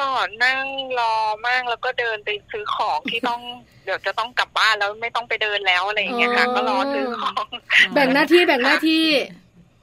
[0.44, 0.64] นั่ง
[0.98, 1.14] รอ
[1.46, 3.40] มั่งแล้วก็เดินไปซื้อของที่ต้อง
[3.84, 7.46] เดี๋ยวจะต้องกลับบ้านแล้วไม่ต้องไปเดินแล้วอะไรอย่างเงี้ยค่ะอ๋อก็รอซื้อของ
[7.94, 9.04] แบ่งหน้าที่แบ่งหน้าที่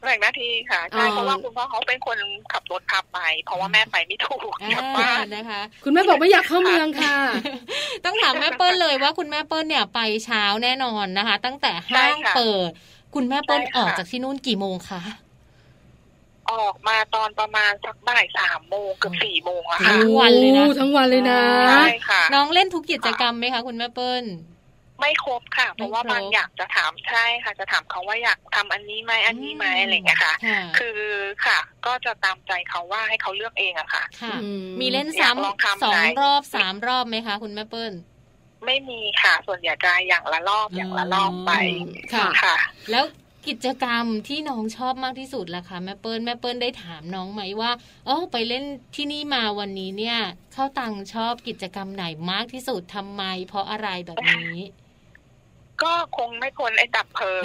[0.04, 2.18] แบ่งหน้าที่ค่ะใช่อ๋อเพราะว่าคุณพ่อเขาเป็นคน
[2.54, 7.18] ขับรถพาไป เพราะว่าแม่ไปไม่ถูกอ่ากลับบ้านนะคะ คุณแม่บอกไม่อยากเข้าเมืองค่ะ
[8.06, 12.70] ต้องถามแม่เปิ้ลเลยว่าคุณแม่เปิ้ลเนี่ยไปเช้าแน่นอนนะคะ ตั้งแต่ห้างใช่ค่ะเปิด
[13.16, 15.02] คุณแม่เปิ้ลใช่ค่ะออกจากที่นู่นกี่โมงคะ
[16.52, 24.24] ออกมาตอนประมาณสักบ่ายสามโมงเกือบสี่โมงอะทั้ค่ะงวันเลยนะโอ้ทั้งวันเลยนะใช่ค่ะ น้องเล่นทุกกิจกรรมไหมคะคุณแม่เปิ้ล
[25.00, 31.00] ไม่ครบค่ะ เพราะว่าไม่ครบบางอยากจะถามใช่ค่ะ จะถามเขาว่าอยากทำอันนี้ไหมอันนี้ไหมอะไรอย่างเงี้ยค่ะค่ะ คือ
[31.46, 37.94] ค่ะ ก็จะตามใจเขาว่าให้เขาเลือกเองอะค่ะค่ะอืมมีเล่นอยากลองซ้ำทำสองไหนรอบสามรอบไหมคะ คุณแม่เปิ้ล
[38.66, 41.52] ไม่มีค่ะ ส่วนใหญ่จะอย่างละรอบอย่างละรอบไป
[42.14, 42.56] ค่ะค่ะ
[42.92, 43.06] แล้ว
[43.48, 47.72] กิจกรรมที่น้องชอบมากที่สุดล่ะคะแม่เปิ้ลแม่เปิ้ลได้ถามน้องไหมว่า
[48.06, 48.64] เออไปเล่น
[48.96, 50.18] ที่นี่มาวันนี้เนี่ย
[50.54, 54.58] เข้าตังชอบกิจกรรมไหนมากที่สุดทำไม เพราะอะไรแบบนี้
[55.84, 57.44] ก็คงไม่พ้นไอ้ดับเพลิง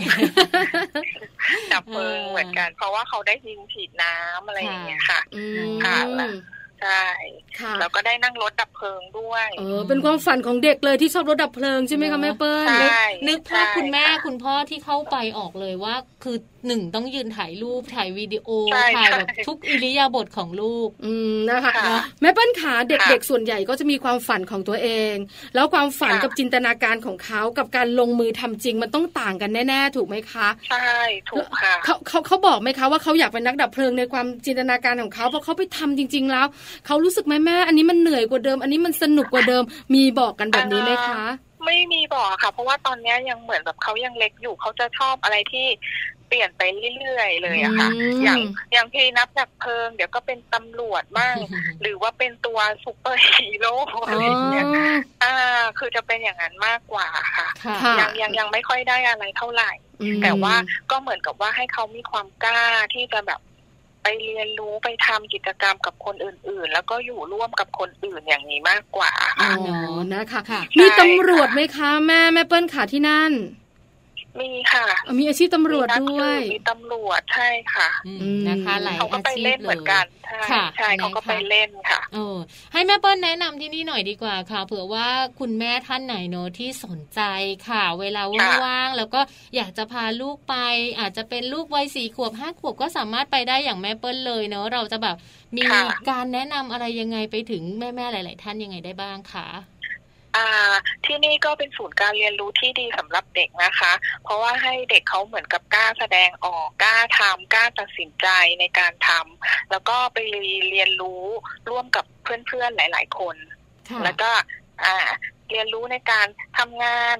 [1.73, 5.45] ดับเพลิงเหมือนกัน เพราะว่าเขาได้ยิงฉีดน้ำอะไรอย่างเงี้ยค่ะอื
[5.85, 5.99] ค่ะ
[6.31, 6.35] ม
[6.83, 7.05] ใช่
[7.61, 15.95] ค่ะแล้วก็ได้นั่งรถดับเพลิงด้วยเออเป็นความฝันของเด็กเลยที่ชอบรถดับเพลิงใช่ไหมคะแม่เปิ้ลใช่นึกภาพใช่คุณแม่ค่ะคุณพ่อที่เข้าไปออกเลยว่า
[16.25, 25.15] คือหนึ่งต้องยืนถ่ายรูปถ่ายวิดีโอใช่ถ่ายแบบใช่ทุกอิริยาบถของลูก อืมนะคะค่ะแม่เปิ้ลขาเด็กค่ะๆส่วนใหญ่ก็จะมีความฝันของตัวเอง
[25.55, 30.99] แล้วความฝันค่ะกับจินตนาการของเขากับการลงมือทำจริงมันต้องต่างกันแน่ๆ ถูกไหมคะใช่
[31.31, 36.47] ถูกค่ะเขาเขาเขาบอกไหมคะว่าเขาอยากเป็นนักดับเพลิงในความจินตนาการของเขาเพราะเขาไปทำจริง ๆ แล้ว
[36.87, 39.63] เขารู้สึกไหมแม่ อันนี้มันเหนื่อยกว่าเดิม อันนี้มันสนุกกว่าเดิม
[39.95, 41.25] มีบอกกันแบบนี้ไหมคะ
[41.65, 45.67] ไม่มีบอกค่ะ เพราะว่าตอนเนี้ยยังเหมือนแบบเขายังเล็กอยู่เขาจะชอบอะไรที่
[46.29, 46.63] เปลี่ยนไป
[46.99, 48.41] เรื่อยๆเลยอะค่ะอืมอย่าง
[48.73, 51.37] อย่างพี่นักดับเพลิง เดี๋ยวก็เป็นตำรวจบ้าง
[51.83, 54.67] หรือว่าเป็นตัวซูเปอร์ฮีโร่อ๋อะไรอย่างเงี้ย
[55.23, 59.71] ออ่า คือจะเป็นอย่างนั้นมากกว่าค่ะค่ะค่ะ ยังยังยังไม่ค่อยได้อะไรเท่าไหร่
[60.03, 60.55] อืมแต่ว่า
[60.91, 62.63] ก็เหมือนกับว่าให้เขามีความกล้า
[62.95, 63.41] ที่จะแบบ
[64.05, 69.81] ไปเรียนรู้ไปทำกิจกรรมกับคนอื่น ๆ แล้วก็อยู่ร่วมกับคนอื่นอย่างนี้มากกว่าอ๋อค่ะ
[70.15, 73.33] นะคะค่ะมีตำรวจไหมคะ แม่แม่เปิ้ลขาที่นั่น
[74.41, 82.37] มีค่ะอะ มีอาชีพตำรวจมีนักด้วยสืบมีตำรวจใช่ค่ะอืมอืมนะคะ หลายเขาก็อาไปชีพเล่นเลเหมืยอนกันใช่ค่ะใช่เขาก็นะคะไปเล่นค่ะเออ
[82.73, 85.09] ให้แม่เปิ้ลแนะนำที่นี่หน่อยดีกว่าค่ะ เผื่อว่า
[85.41, 87.21] คุณแม่ท่านไหนเนอะที่สนใจ
[87.69, 89.21] ค่ะ เวลาค่ะว่างๆแล้วก็
[89.57, 90.55] อยากจะพาลูกไป
[91.01, 95.17] อาจจะเป็นลูกวัยสี่ขวบห้าขวบก็สามารถไปได้อย่างแม่เปิ้ลเลยเนอะเราจะแบบ
[95.57, 99.47] มีค่ะการแนะนำอะไรยังไงไปถึงแม่ๆหลาย ๆ ท่านยังไงได้บ้างคะ
[100.37, 100.75] อ่า
[101.07, 103.93] ที่นี่ก็เป็นศูนย์การเรียนรู้ที่ดีสำหรับเด็กนะคะ
[104.25, 108.27] เพราะว่าให้เด็กเขาเหมือนกับกล้าแสดงออกกล้าทำกล้าตัดสินใจ
[108.61, 110.19] ในการทำแล้วก็ไป
[110.71, 111.25] เรียนรู้
[111.71, 113.37] ร่วมกับเพื่อนๆหลาย ๆ คน
[113.91, 114.31] ค่ะแล้วก็
[114.85, 114.97] อ่า
[115.51, 116.27] เรียนรู้ในการ
[116.59, 117.17] ทำงาน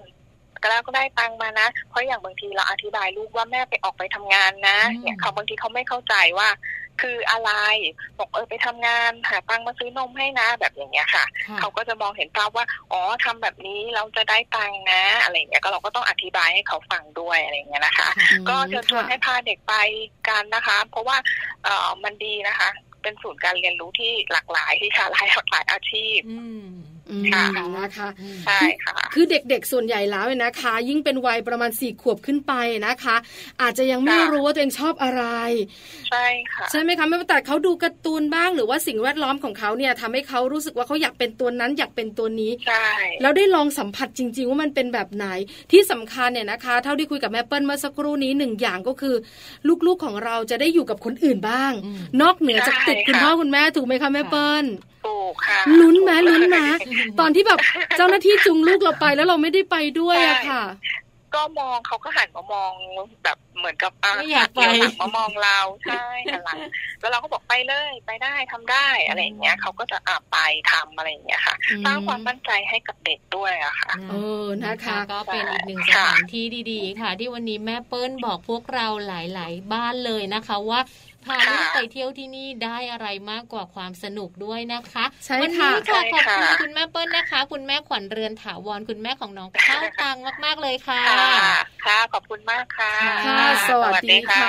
[0.61, 6.49] ก็แล้วก็ได้ตังค์มานะ เพราะอย่างบางทีเราอธิบายลูกว่าแม่ไปออกไปทำงานนะอืมเนี่ยเขาบางทีเขาไม่เข้าใจว่า
[7.01, 7.51] คืออะไร
[8.19, 19.75] บอกเออไปทำงานหาตังค์มาซื้อนมให้นะแบบอย่างเงี้ยค่ะค่ะเขาก็จะมองเห็นภาพว่าอ๋อทำแบบนี้เราจะได้ตังค์นะอะไรอย่างเงี้ยก็เราก็ต้องอธิบายให้เขาฟังด้วยอะไรอย่างเงี้ยนะคะค่ะก็เชิญชวนให้พาเด็กไป
[20.29, 21.17] กันนะคะ เพราะว่า
[21.65, 22.71] เออมันดีนะคะ
[23.03, 26.94] เป็นศูนย์การเรียนรู้ที่หลากหลายที่ชาหลายหลากหลายอาชีพอืมอืม
[27.33, 27.45] ค่ะ
[27.79, 32.53] นะคะอืมใช่ค่ะคือเด็กๆส่วนใหญ่แล้วเนี่ยนะคะ ยิ่งเป็นวัยประมาณสี่ขวบขึ้นไป
[32.87, 33.17] นะคะ
[33.63, 35.25] อาจจะยังไม่ค่ะรู้ว่าตัวเองชอบอะไร
[36.11, 42.89] ใช่ค่ะใช่ไหมคะไม่ว่าแต่เขาดูการ์ตูนบ้างหรือว่าสิ่งแวดล้อมของเขาเนี่ยทำให้เขารู้สึกว่าเขาอยากเป็นตัวนั้นอยากเป็นตัวนี้ใช่
[43.23, 45.27] แล้วได้ลองสัมผัสจริง ๆ ว่ามันเป็นแบบไหน
[45.73, 49.15] ที่สำคัญเนี่ยนะคะ เท่าที่คุยกับแม่เปิ้ลเมื่อสักครู่นี้หนึ่งอย่างก็คือ
[49.87, 54.65] ลูกๆของเราจะได้อยู่กับคนอื่นบ้างอืมนอกเหนือจากติดคุณพ่อคุณแม่ถูกไหมคะแม่เปิ้ล
[55.05, 56.59] ถูกค่ะลุ้นไหมถูกลุ้นไหมเล
[57.15, 57.59] ยตอนที่แบบ
[57.97, 60.65] เจ้าหน้าที่จูงลูกเราไปแล้วเราไม่ได้ไปด้วยอะค่ะ
[61.41, 62.73] ก็มองเขาก็หันมามอง
[63.25, 66.57] แบบเหมือนกับอะไม่อยากไปหันหลังมามองเราใช่หันหลัง
[67.01, 70.39] แล้วเราก็บอกไปเลยไปได้ทำได้อะไรอย่างเงี้ยเขาก็จะอะไป
[70.73, 80.81] ทำอะไรอย่างเงี้ยค่ะอืมสร้างความมั่นใจให้กับเด็กด้วยอะค่ะเออนะคะก็เป็นอีกหนึ่งสค่ะถานที่ดีๆ ค่ะ ที่วันนี้แม่เปิ้ลบอกพวกเราหลาย ๆ บ้านเลยนะคะว่า
[81.27, 91.55] พาลูกไปเที่ยวที่นี่ได้อะไรมากกว่าความสนุกด้วยนะคะใช่วัค่ะนี้ค่ะใช่ขอบค่ะคุณคุณแม่เปิ้ลนะคะ คุณแม่ขวัญเรือนถาวรคุณแม่ของน้องข้าวตังมากๆเลยค่ะ ค่ะ
[91.85, 94.49] ค่ะขอบคุณมากค่ะค่ะค่ะสวัสดีค่ะ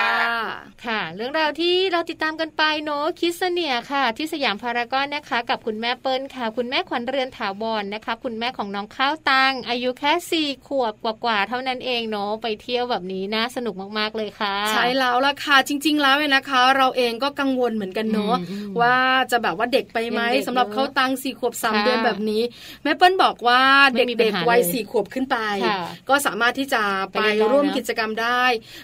[0.86, 18.96] ค่ะ เรื่องราวที่เราติดตามกันไปเนอะคิดเสเนียค่ะ ที่สยามพารากอนนะคะ กับคุณแม่เปิ้ลค่ะ คุณแม่ขวัญเรือนถาวรนะคะ คุณแม่ของน้องข้าวตังอายุแค่สี่ขวบกว่าๆเท่านั้นเองเนอะไปเที่ยวแบบนี้น่าสนุกมากๆเลยค่ะ ใช่แล้วล่ะค่ะจริง ๆ แล้วเนี่ยนะคะเราเองก็กังวลเหมือนกันเนอะอืมอืมว่า
[19.32, 22.42] จะแบบว่าเด็กไปไหมยังเด็กสำหรับเนอะเขาตังสี่ขวบสามค่ะเดือนแบบนี้
[22.84, 23.62] แม่เปิ้ลบอกว่า
[23.92, 28.44] ไม่เมีปัญด็กหาๆวัยเลยสี่ขวบขึ้นไปค่ะก็สามารถที่จะไปไปเล่นได้ร่วมเนอะกิจกรรมได้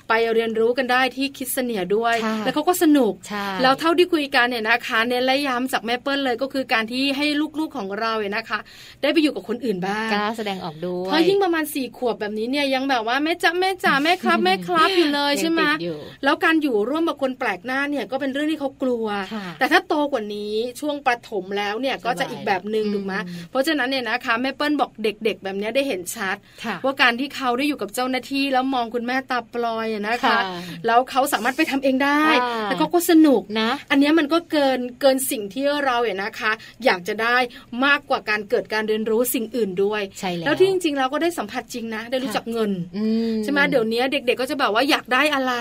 [0.10, 7.26] ไปเรียนรู้กันได้ที่คิดเสเนียด้วยค่ะแล้วเขาก็สนุกใช่แล้วเท่าที่คุยกันเนี่ยนะคะเน้นและย้ำจากแม่เปิ้ลเลยก็คือการที่ให้
[7.60, 8.60] ลูกๆของเราเนี่ยนะคะ
[9.02, 23.14] ได้ไปอยู่กับคนอื่นบ้างกล้าแสดงออกด้วยเพราะยิ่งประมาณสี่ขวบแบบนี้เนี่ยยังแบบว่าแม่จ๋าแม่จ๋าแม่ครับแม่ครับอยู่เลยใช่ไหมยังติดอยู่แล้วการอยู่ร่วมกับคนแปลกหน้าเนี่ยก็เป็นเรื่องที่เขากลัวค่ะแต่ถ้าโตกว่านี้ช่วงประถมแล้วเนี่ยก็จะอีกแบบหนึ่งอืมถูกไหม
[23.50, 30.40] เพราะฉะนั้นเนี่ยนะคะแม่เปิ้ลบอกเด็ก ๆ แบบเนี้ยได้เห็นชัดค่ะว่าการที่เขาได้อยู่กับเจ้าหน้าที่แล้วมองคุณแม่ตาปลอยอะนะคะค่ะ
[30.86, 36.52] แล้วเขาสามารถไปทำเองได้อ่าแล้วเขาก็สนุกนะ อันเนี้ยมันก็เกินเกินสิ่งที่เราเนี่ยนะคะ
[36.86, 37.38] อยากจะได้
[37.86, 43.04] มากกว่าการเกิดการเรียนรู้สิ่งอื่นด้วยใช่แล้วแล้วที่จริงๆเราก็ได้สัมผัสจริงนะ ได้รู้จักเงินอื
[43.44, 45.54] ใช่ไหมเดี๋ยวนี้เด็ก ๆ ก็จะแบบว่าอยากได้อะไร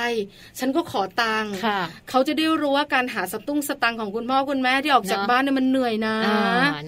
[0.58, 6.16] ฉันก็ขอตังค์ค่ะเขาจะได้รู้ว่าการหาสตุ้งสตังของคุณพ่อคุณแม่ที่ออกจากบ้านเนี่ยมันเหนื่อยนะ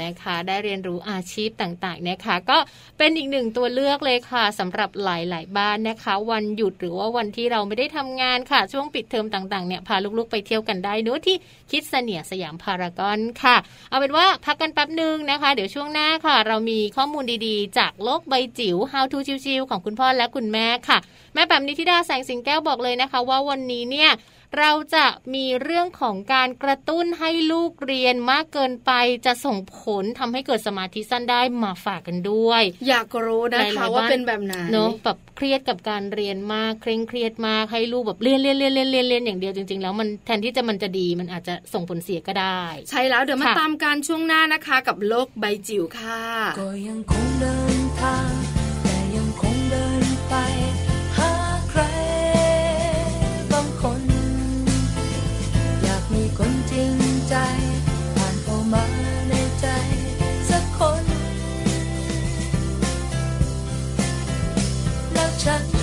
[0.03, 2.59] นะคะ ได้เรียนรู้อาชีพต่างๆนะคะ ก็
[2.99, 11.37] เป็นอีกหนึ่งตัวเลือกเลยค่ะสำหรับหลายๆบ้านนะคะ วันหยุดหรือว่าวันที่เราไม่ได้ทำงานค่ะ ช่วงปิดเทอมต่างๆเนี่ยพาลูกๆไปเที่ยวกันได้เนู้ที่
[11.71, 13.57] คิดเสนียสยามพารากอนค่ะ
[13.89, 20.99] เอาเป็นว่าพักกันแป๊บหนึ่งนะคะ เดี๋ยวช่วงหน้าค่ะ เรามีข้อมูลดีๆ จากโลกใบจิ๋ว How to ชิวๆของคุณพ่อและคุณแม่ค่ะ
[21.35, 24.11] แม่แปมนิธิดาแสงสิงแก้วบอกเลยนะคะ ว่าวันนี้เนี่ย
[24.59, 28.91] เราจะมีเรื่องของการกระตุ้นให้ลูกเรียนมากเกินไป
[29.27, 46.23] จะส่งผลทำให้เกิดสมาธิสั้นได้มาฝากกันด้วย อยากรู้นะหลาคะยๆว่าบ้านเป็นแบบไหนเนอะแบบเครียดกับการเรียนมากเคร่งเครียดมากให้ลูกแบบเรียนเรียนเรียนเรียนเรียนเรียนอย่างเดียวจริงๆ แล้วมันแทนที่จะมันจะดีมันอาจจะส่งผลเสียก็ได้ ใช่แล้วเดี๋ยวมาค่ะตามการช่วงหน้านะคะ กับโลกใบจิ๋วค่ะ
[46.59, 48.42] ก็ยังคงเดินทาง
[65.45, 65.82] แ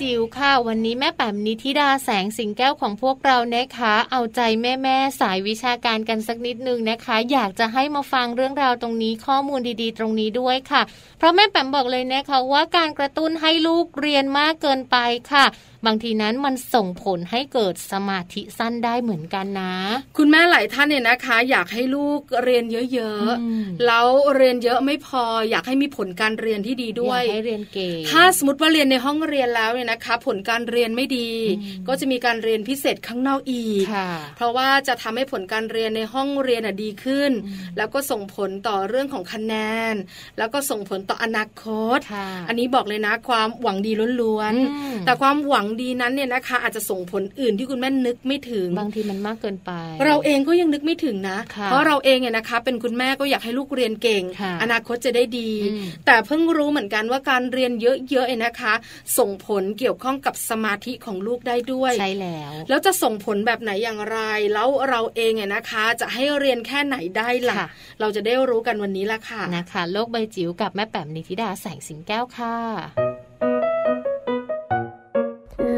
[0.00, 10.82] จิ๋วค่ะ วันนี้แม่แป๋มนิธิดาแสงสิงแก้วของพวกเรานะคะ เอาใจแม่แม่ๆสายวิชาการกันสักนิดนึงนะคะ อยากจะให้มาฟังเรื่องราวตรงนี้ข้อมูลดีๆ ตรงนี้ด้วยค่ะ
[11.18, 14.96] เพราะแม่แป๋มบอกเลยนะคะว่าการกระตุ้นให้ลูกเรียนมากเกินไป
[15.32, 15.44] ค่ะ
[15.86, 19.74] บางทีนั้นมันส่งผลให้เกิดสมาธิสั้นได้เหมือนกันนะ
[20.16, 24.06] คุณแม่หลายท่านเนี่ยนะคะ อยากให้ลูกเรียนเยอะอืมๆแล้ว
[24.36, 39.54] เรียนเยอะไม่พอ อยากให้มีผลการเรียนที่ดีด้วยอยากให้เรียนเก่งถ้าสมมติว่าเรียนในห้องเรียนแล้วเนี่ยนะคะ ผลการเรียนไม่ดีอืมก็จะมีการเรียนพิเศษข้างนอกอีกค่ะเพราะว่าจะทำให้ผลการเรียนในห้องเรียนน่ะดีขึ้นอืมแล้วก็ส่งผลต่อเรื่องของคะแน
[39.92, 39.94] น
[40.38, 41.64] แล้วก็ส่งผลต่ออนาค
[41.96, 49.70] ตค่ะอันนี้บอกเลยนะความหวังดีล้วนอืมๆแต่ความหวังดีนั้นเนี่ยนะคะ อาจจะส่งผลอื่นที่คุณแม่นึกไม่ถึงบางทีมันมากเกินไป
[50.04, 57.72] เราเองก็ยังนึกไม่ถึงนะค่ะเพราะเราเองเนี่ยนะคะ เป็นคุณแม่ก็อยากให้ลูกเรียนเก่งค่ะอนาคตจะได้ดีอืมแต่เพิ่งรู้เหมือนกันว่าการเรียน
[58.10, 58.74] เยอะๆเนี่ยนะคะ
[59.18, 64.18] ส่งผลเกี่ยวข้องกับสมาธิของลูกได้ด้วยใช่แล้ว แล้วจะส่งผลแบบไหนอย่างไร
[64.54, 67.68] แล้วเราเองเนี่ยนะคะ จะให้เรียนแค่ไหนได้ล่ะค่ะ
[68.00, 73.25] เราจะได้รู้กันวันนี้ละค่ะนะคะ โลกใบจิ๋วกับแม่แป๋มนิธิดาแสงสิงแก้วค่ะ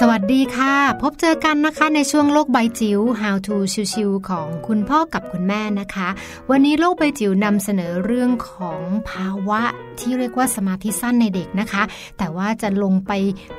[0.00, 3.56] สวัสดีค่ะ พบเจอกันนะคะในช่วงโลกใบจิ๋ว How to
[3.92, 6.08] ชิวๆของคุณพ่อกับคุณแม่นะคะ
[6.50, 8.80] วันนี้โลกใบจิ๋วนำเสนอเรื่องของ
[9.10, 9.62] ภาวะ
[10.00, 11.82] ที่เรียกว่าสมาธิสั้นในเด็กนะคะ
[12.18, 13.12] แต่ว่าจะลงไป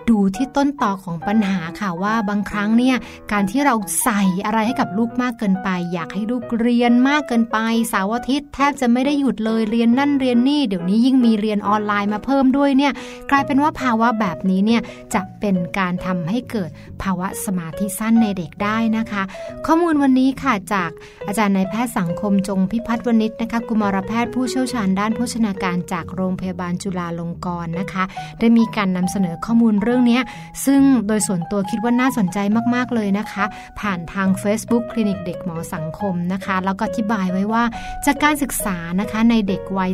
[0.09, 2.95] ดูที่ต้นตอของปัญหาค่ะว่าบางครั้งเนี่ย
[3.31, 7.57] การที่เราใส่อะไรให้กับลูกมากเกินไป อยากให้ลูกเรียนมากเกินไป
[7.89, 12.93] เสาร์อาทิตย์แทบจะไม่ได้หยุดเลยเรียนนั่นเรียนนี่ เดี๋ยวนี้ยิ่งมีเรียนออนไลน์มาเพิ่มด้วยเนี่ย
[13.31, 14.81] กลายเป็นว่าภาวะแบบนี้เนี่ย
[15.13, 16.69] จะเป็นการทำให้เกิด
[17.03, 19.23] ภาวะสมาธิสั้นในเด็กได้นะคะ
[19.65, 20.91] ข้อมูลวันนี้ค่ะจาก
[21.27, 28.03] อาจารย์นายแพทย์สังคมจงพิพัฒน์วณิชนะคะกุมารแพทย์ผู้เชี่ยวชาญด้านโภชนาการจากโรงพยาบาลจุฬาลงกรณ์นะคะ
[28.39, 30.19] ได้มีการนำเสนอข้อมูลเรื่องนี้
[30.65, 32.37] ซึ่งโดยส่วนตัวคิดว่าน่าสนใจ
[32.75, 33.43] มากๆเลยนะคะ
[33.79, 37.63] ผ่านทาง Facebook คลินิกเด็กหมอสังคมนะคะ แล้วก็อธิบายไว้ว่า
[38.05, 39.91] จากการศึกษานะคะในเด็กวัย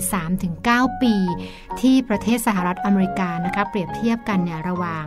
[0.49, 1.15] 3-9 ปี
[1.79, 5.05] ที่ประเทศสหรัฐอเมริกานะคะเปรียบเทียบกันเนี่ยระหว่าง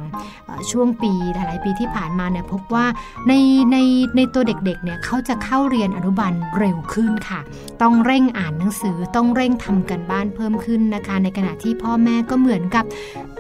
[0.71, 2.87] ช่วงปีหลายๆปีที่ผ่านมาเนี่ยพบว่า
[3.29, 3.33] ใน
[3.73, 3.77] ใน
[4.17, 7.41] ในตัวเด็กๆเนี่ยเขาจะเข้าเรียนอนุบาลเร็วขึ้นค่ะ
[7.83, 12.85] ต้องเร่งอ่านหนังสือต้องเร่งทำกันบ้านเพิ่มขึ้นนะคะ ในขณะที่พ่อแม่ก็เหมือนกับ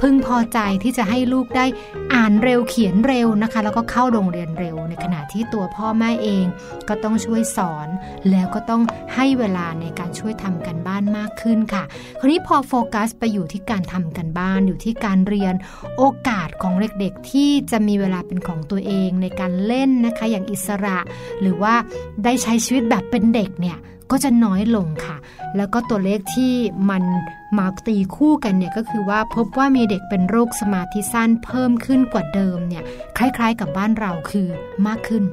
[0.01, 1.67] พึงพอใจที่จะให้ลูกได้
[2.15, 6.45] อ่านเร็วเขียนเร็วนะคะ แล้วก็เข้าโรงเรียนเร็ว ในขณะที่ตัวพ่อแม่เอง
[6.89, 7.89] ก็ต้องช่วยสอน
[8.31, 8.83] แล้วก็ต้อง
[9.15, 11.85] ให้เวลาในการช่วยทำกันบ้านมากขึ้นค่ะ
[12.21, 15.55] คราวนี้พอโฟกัสไปอยู่ที่การทำกันบ้านอยู่ที่การเรียน
[15.97, 20.99] โอกาสของเด็กๆที่จะมีเวลาเป็นของตัวเองในการเล่นนะคะอย่างอิสระ
[21.41, 21.75] หรือว่า
[22.25, 23.79] ได้ใช้ชีวิตแบบเป็นเด็กเนี่ย
[24.11, 25.17] ก็จะน้อยลงค่ะ
[25.57, 26.53] แล้วก็ตัวเลขที่
[26.91, 27.03] มัน
[27.59, 32.85] มาตีคู่กันเนี่ยก็คือว่าพบว่ามีเด็กเป็นโรคสมาธิสั้นเพิ่มขึ้นกว่าเดิมเนี่ย
[33.17, 34.49] คล้ายๆกับบ้านเราคือ
[34.87, 35.25] มากขึ้น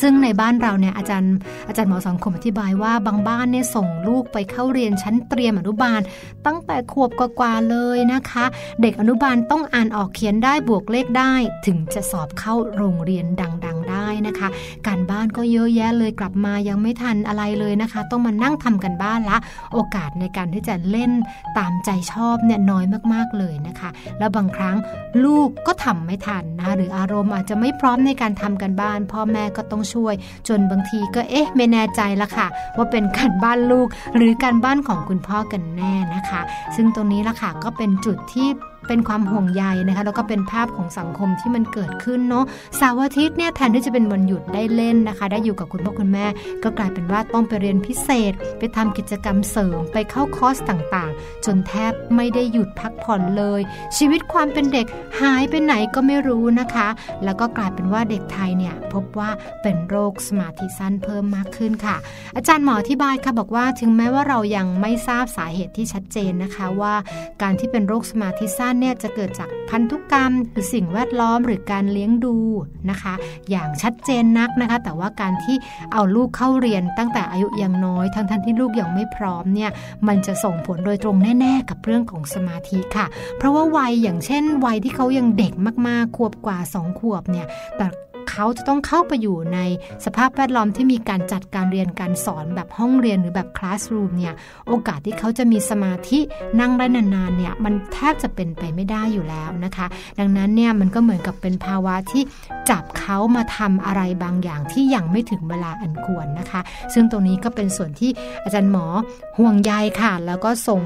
[0.00, 1.34] ซึ่งในบ้านเราเนี่ยอาจารย์
[1.68, 6.00] อาจารย์หมอสังคมอธิบายว่าบางบ้านเนี่ยส่งลูกไปเข้าเรียนชั้นเตรียมอนุบาล
[6.46, 8.44] ตั้งแต่ขวบกว่าๆเลยนะคะ
[8.80, 11.32] เด็กอนุบาลต้องอ่านออกเขียนได้บวกเลขได้
[11.66, 13.26] ถึงจะสอบเข้าโรงเรียน
[13.64, 14.48] ดัง ๆ ได้นะคะ
[14.86, 19.38] การบ้านก็เยอะแยะเลยกลับมายังไม่ทันอะไรเลยนะคะ ต้องมานั่งทำกันบ้านละ
[19.72, 21.12] โอกาสในการที่จะเล่น
[21.58, 24.76] ตามใจชอบเนี่ยน้อยมากๆเลยนะคะ แล้วบางครั้ง
[25.24, 30.14] ลูกก็ทำไม่ทันนะคะหรืออารมณ์อาจจะไม่พร้อมในการทำกันบ้าน พ่อแม่ก็ต้องช่วย
[30.48, 36.40] จนบางทีก็เอ๊ะไม่แน่ใจละค่ะ ว่าเป็นการบ้านลูกหรือการบ้านของคุณพ่อกันแน่นะคะ
[36.76, 38.48] ซึ่งตรงนี้ละค่ะก็เป็นจุดที่
[38.88, 42.44] เป็นความห่วงใยนะคะ แล้วก็เป็นภาพของสังคมที่มันเกิดขึ้นเนาะ
[42.76, 46.26] เสาร์อาทิตย์เนี่ยแทนที่จะเป็นวันหยุดได้เล่นนะคะ ได้อยู่กับคุณพ่อคุณแม่
[46.62, 53.60] ก็กลายเป็นว่าต้องไปเรียนพิเศษ ไปทำกิจกรรมเสริมไปเข้าคอร์สต่างๆ จนแทบไม่ได้หยุดพักผ่อนเลย
[53.96, 54.86] ชีวิตความเป็นเด็ก
[55.20, 56.88] หายไปไหนก็ไม่รู้นะคะ
[57.24, 59.30] แล้วก็กลายเป็นว่าเด็กไทยเนี่ยพบว่า
[59.62, 61.96] เป็นโรคสมาธิสั้นเพิ่มมากขึ้นค่ะ
[62.36, 66.94] อาจารย์หมออธิบายค่ะบอกว่าถึงแม้ว่าเรายังไม่ทราบสาเหตุที่ชัดเจนนะคะว่า
[67.42, 72.36] การที่เป็นโรคสมาธิสั้นเนี่ยจะเกิดจากพันธุกรรม หรือสิ่งแวดล้อมหรือการเลี้ยงดู
[72.90, 73.14] นะคะ
[73.50, 75.56] อย่างชัดเจนนักนะคะ แต่ว่าการที่
[75.92, 79.70] เอาลูกเข้าเรียนตั้งแต่อายุยังน้อย ทั้งทันที่ลูกยังไม่พร้อมเนี่ย
[80.08, 83.06] มันจะส่งผลโดยตรงแน่ ๆ กับเรื่องของสมาธิค่ะ
[83.38, 85.52] เพราะว่าวัยอย่างเช่น วัยที่เขายังเด็ก
[85.88, 87.46] มากๆขวบกว่า 2 ขวบเนี่ย
[87.76, 87.86] แต่
[88.30, 89.58] เขาจะต้องเข้าไปอยู่ใน
[90.04, 94.34] สภาพแวดล้อมที่มีการจัดการเรียนการสอนแบบห้องเรียนหรือแบบคลาสรูมเนี่ย
[94.68, 96.18] โอกาสที่เขาจะมีสมาธิ
[96.60, 99.86] นั่งได้นานๆเนี่ยมันแทบจะเป็นไปไม่ได้อยู่แล้วนะคะ
[100.18, 102.22] ดังนั้นเนี่ยมันก็เหมือนกับเป็นภาวะที่
[102.70, 106.60] จับเขามาทำอะไรบางอย่างที่ยังไม่ถึงเวลาอันควรนะคะ
[106.94, 108.10] ซึ่งตรงนี้ก็เป็นส่วนที่
[108.44, 108.86] อาจารย์หมอ
[109.38, 110.80] ห่วงใยค่ะ แล้วก็ส่ง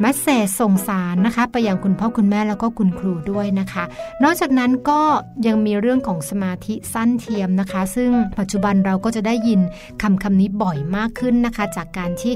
[0.00, 3.84] message ส่งสารนะคะ ไปยังคุณพ่อคุณแม่แล้วก็คุณครูด้วยนะคะ
[4.22, 5.00] นอกจากนั้นก็
[5.46, 9.60] ยังมีเรื่องของสมาธิสั้นเทียมนะคะ ซึ่งปัจจุบันเราก็จะได้ยิน
[10.02, 12.34] คำคำนี้บ่อยมากขึ้นนะคะ จากการที่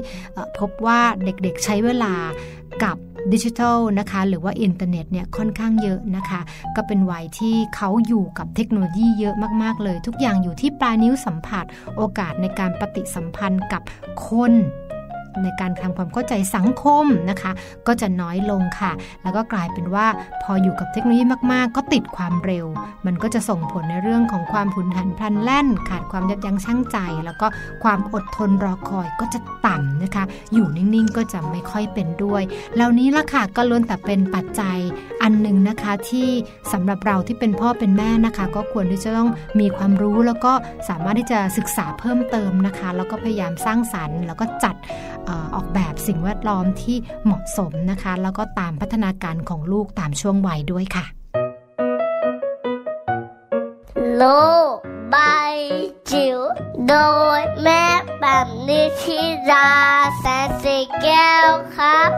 [0.59, 2.13] พบว่าเด็กๆใช้เวลา
[2.83, 2.97] กับ
[3.33, 6.41] ดิจิทัลนะคะหรือว่าอินเทอร์เน็ตเนี่ยค่อนข้างเยอะนะคะ
[6.75, 11.65] ก็เป็นวัยที่เขาอยู่กับเทคโนโลยีเยอะมาก ๆ เลย ทุกอย่างอยู่ที่ปลายนิ้วสัมผัส
[11.97, 13.81] โอกาสในการปฏิสัมพันธ์กับ
[14.25, 14.53] คน
[15.43, 17.51] ในการทำความเข้าใจสังคมนะคะ
[17.87, 18.91] ก็จะน้อยลงค่ะ
[19.23, 20.05] แล้วก็กลายเป็นว่า
[20.43, 22.65] พออยู่กับเทคโนโลยีมาก ๆ ก็ติดความเร็ว
[23.05, 27.47] มันก็จะส่งผลในเรื่องของความผุนหันพลันแล่น ขาดความยับยั้งชั่งใจ แล้วก็
[27.83, 30.23] ความอดทนรอคอยก็จะต่ำนะคะ
[30.53, 32.41] อยู่นิ่ง ๆ ก็จะไม่ค่อยเป็นด้วย
[32.75, 34.77] เหล่านี้ละค่ะก็ล้วนแต่เป็นปัจจัย
[35.21, 36.27] อันหนึ่งนะคะที่
[36.73, 39.29] สำหรับเราที่เป็นพ่อเป็นแม่นะคะ ก็ควรที่จะต้อง
[39.59, 40.53] มีความรู้แล้วก็
[40.89, 44.75] สามารถที่จะศึกษาเพิ่มเติมนะคะ แล้วก็พยายามสร้างสรรค์ แล้วก็จัด
[45.55, 51.05] ออกแบบสิ่งแวดล้อมที่เหมาะสมนะคะ แล้วก็ตามพัฒนาการของลูกตามช่วงวัยด้วยค่ะ
[54.15, 54.23] โล
[55.13, 55.55] บาย
[56.11, 56.39] จิ๋ว
[56.87, 56.95] โด
[57.39, 57.83] ยแม่
[58.19, 59.19] แบบนิชิ
[59.51, 59.69] รา
[60.19, 62.09] แสนสีแก้วครับ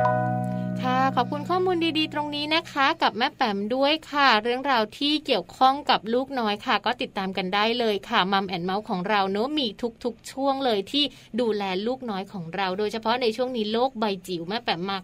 [0.84, 9.68] ค่ะ ขอบคุณข้อมูลดีๆ ตรงนี้นะคะ กับแม่แปมด้วยค่ะ เรื่องราวที่เกี่ยวข้องกับลูกน้อยค่ะ ก็ติดตามกันได้เลยค่ะมัมแอนเมาส์ของเราเนอะมี
[10.04, 11.04] ทุกๆ ช่วงเลยที่
[11.40, 15.04] ดูแลลูกน้อยของเรา โดยเฉพาะในช่วงนี้โลกใบจิ๋วแม่แปมมาก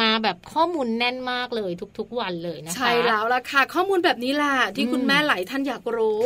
[0.00, 6.20] มาแบบข้อมูลแน่นมากเลยทุกๆวันเลยนะคะ ใช่แล้วล่ะค่ะ ข้อมูลแบบนี้แหละที่คุณแม่หลายท่านอยากรู้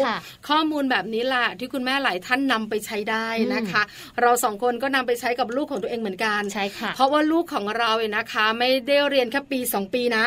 [0.49, 3.83] ข้อมูลแบบนี้แหละที่คุณแม่หลายท่านนำไปใช้ได้นะคะ
[4.21, 10.25] เราสองคนก็นำไปใช้กับลูกของตัวเองเหมือนกันใช่ค่ะเพราะว่าลูกของเราเนี่ยนะคะ ไม่ได้เรียนแค่ปี 2 ปีนะ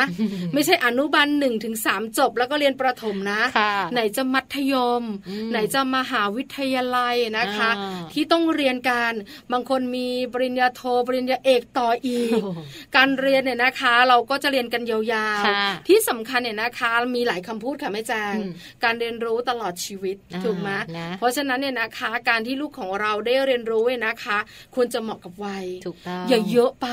[0.54, 1.88] ไม่ใช่อนุบาลหนึ่งถึงส
[2.18, 3.40] จบ แล้วก็เรียนประถมนะ
[3.92, 5.02] ไหนจะมัธยม
[5.50, 7.70] ไหนจะมหาวิทยาลัยนะคะ
[8.12, 9.12] ที่ต้องเรียนการ
[9.52, 12.40] บางคนมีปริญญาโทปริญญาเอกต่ออีก
[12.96, 14.98] การเรียนเนี่ยนะคะ เราก็จะเรียนกันยา
[15.40, 18.34] วๆ ที่สำคัญเนี่ยนะคะ มีหลายคำพูดค่ะแม่แจง
[18.84, 20.70] การเรียนรู้ตลอดชีวิตถูกไหม
[21.18, 24.38] เพราะฉะนั้นเนี่ยนะคะ การที่ลูกของเราได้เรียนรู้เนี่ยนะคะ
[24.74, 26.88] ควรจะเหมาะกับวัยถูกต้องอย่าเยอะไป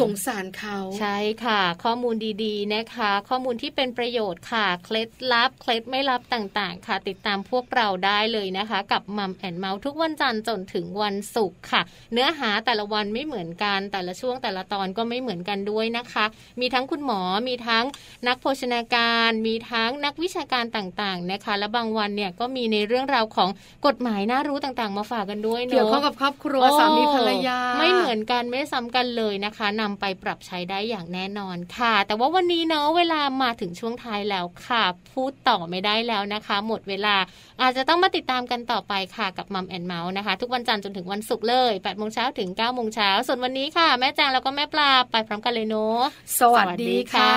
[0.00, 16.24] สงสารเขาใช่ค่ะ ข้อมูลดีๆนะคะ ข้อมูลที่เป็นประโยชน์ค่ะเคล็ดลับเคล็ดไม่ลับต่างๆ ค่ะ ติดตามพวกเราได้เลยนะคะ กับมัมแอนเมาส์ทุกวันจันทร์จนถึงวันศุกร์ค่ะ เนื้อหาแต่ละวันไม่เหมือนกันแต่ละช่วงแต่ละตอนก็ไม่เหมือนกันด้วยนะคะ
[16.60, 17.84] มีทั้งคุณหมอมีทั้ง
[18.28, 23.48] นักโภชนาการ มีทั้งนักวิชาการต่างๆนะคะ และบางวันเนี่ยก็มีในเรื่องราวของ
[23.86, 37.16] กฎหมายน่ารู้ต่างๆ มาฝากกันด้วยเนาะเกี่ยวข้องกับครอบครัวสามีภรรยา ไม่เหมือนกันไม่ซ้ำกันเลยนะคะนำไปปรับใช้ได้อย่างแน่นอนค่ะ แต่ว่าวันนี้เนาะเวลามาถึงช่วงท้ายแล้วค่ะ พูดต่อไม่ได้แล้วนะคะ หมดเวลา
[37.62, 46.00] อาจจะต้องมาติดตามกันต่อไปค่ะกับมัมแอนเมาส์นะคะ ทุกวันจันทร์จนถึงวันศุกร์เลย8โมงเช้าถึง9โมงเช้าส่วนวันนี้ค่ะ แม่แจงแล้วก็แม่ปลาไปพร้อมกันเลยเนาะ
[46.40, 47.34] สวัสดีค่ะ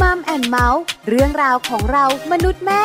[0.00, 2.82] มัมแอนเมาส์เรื่องราวของเรามนุษย์แม่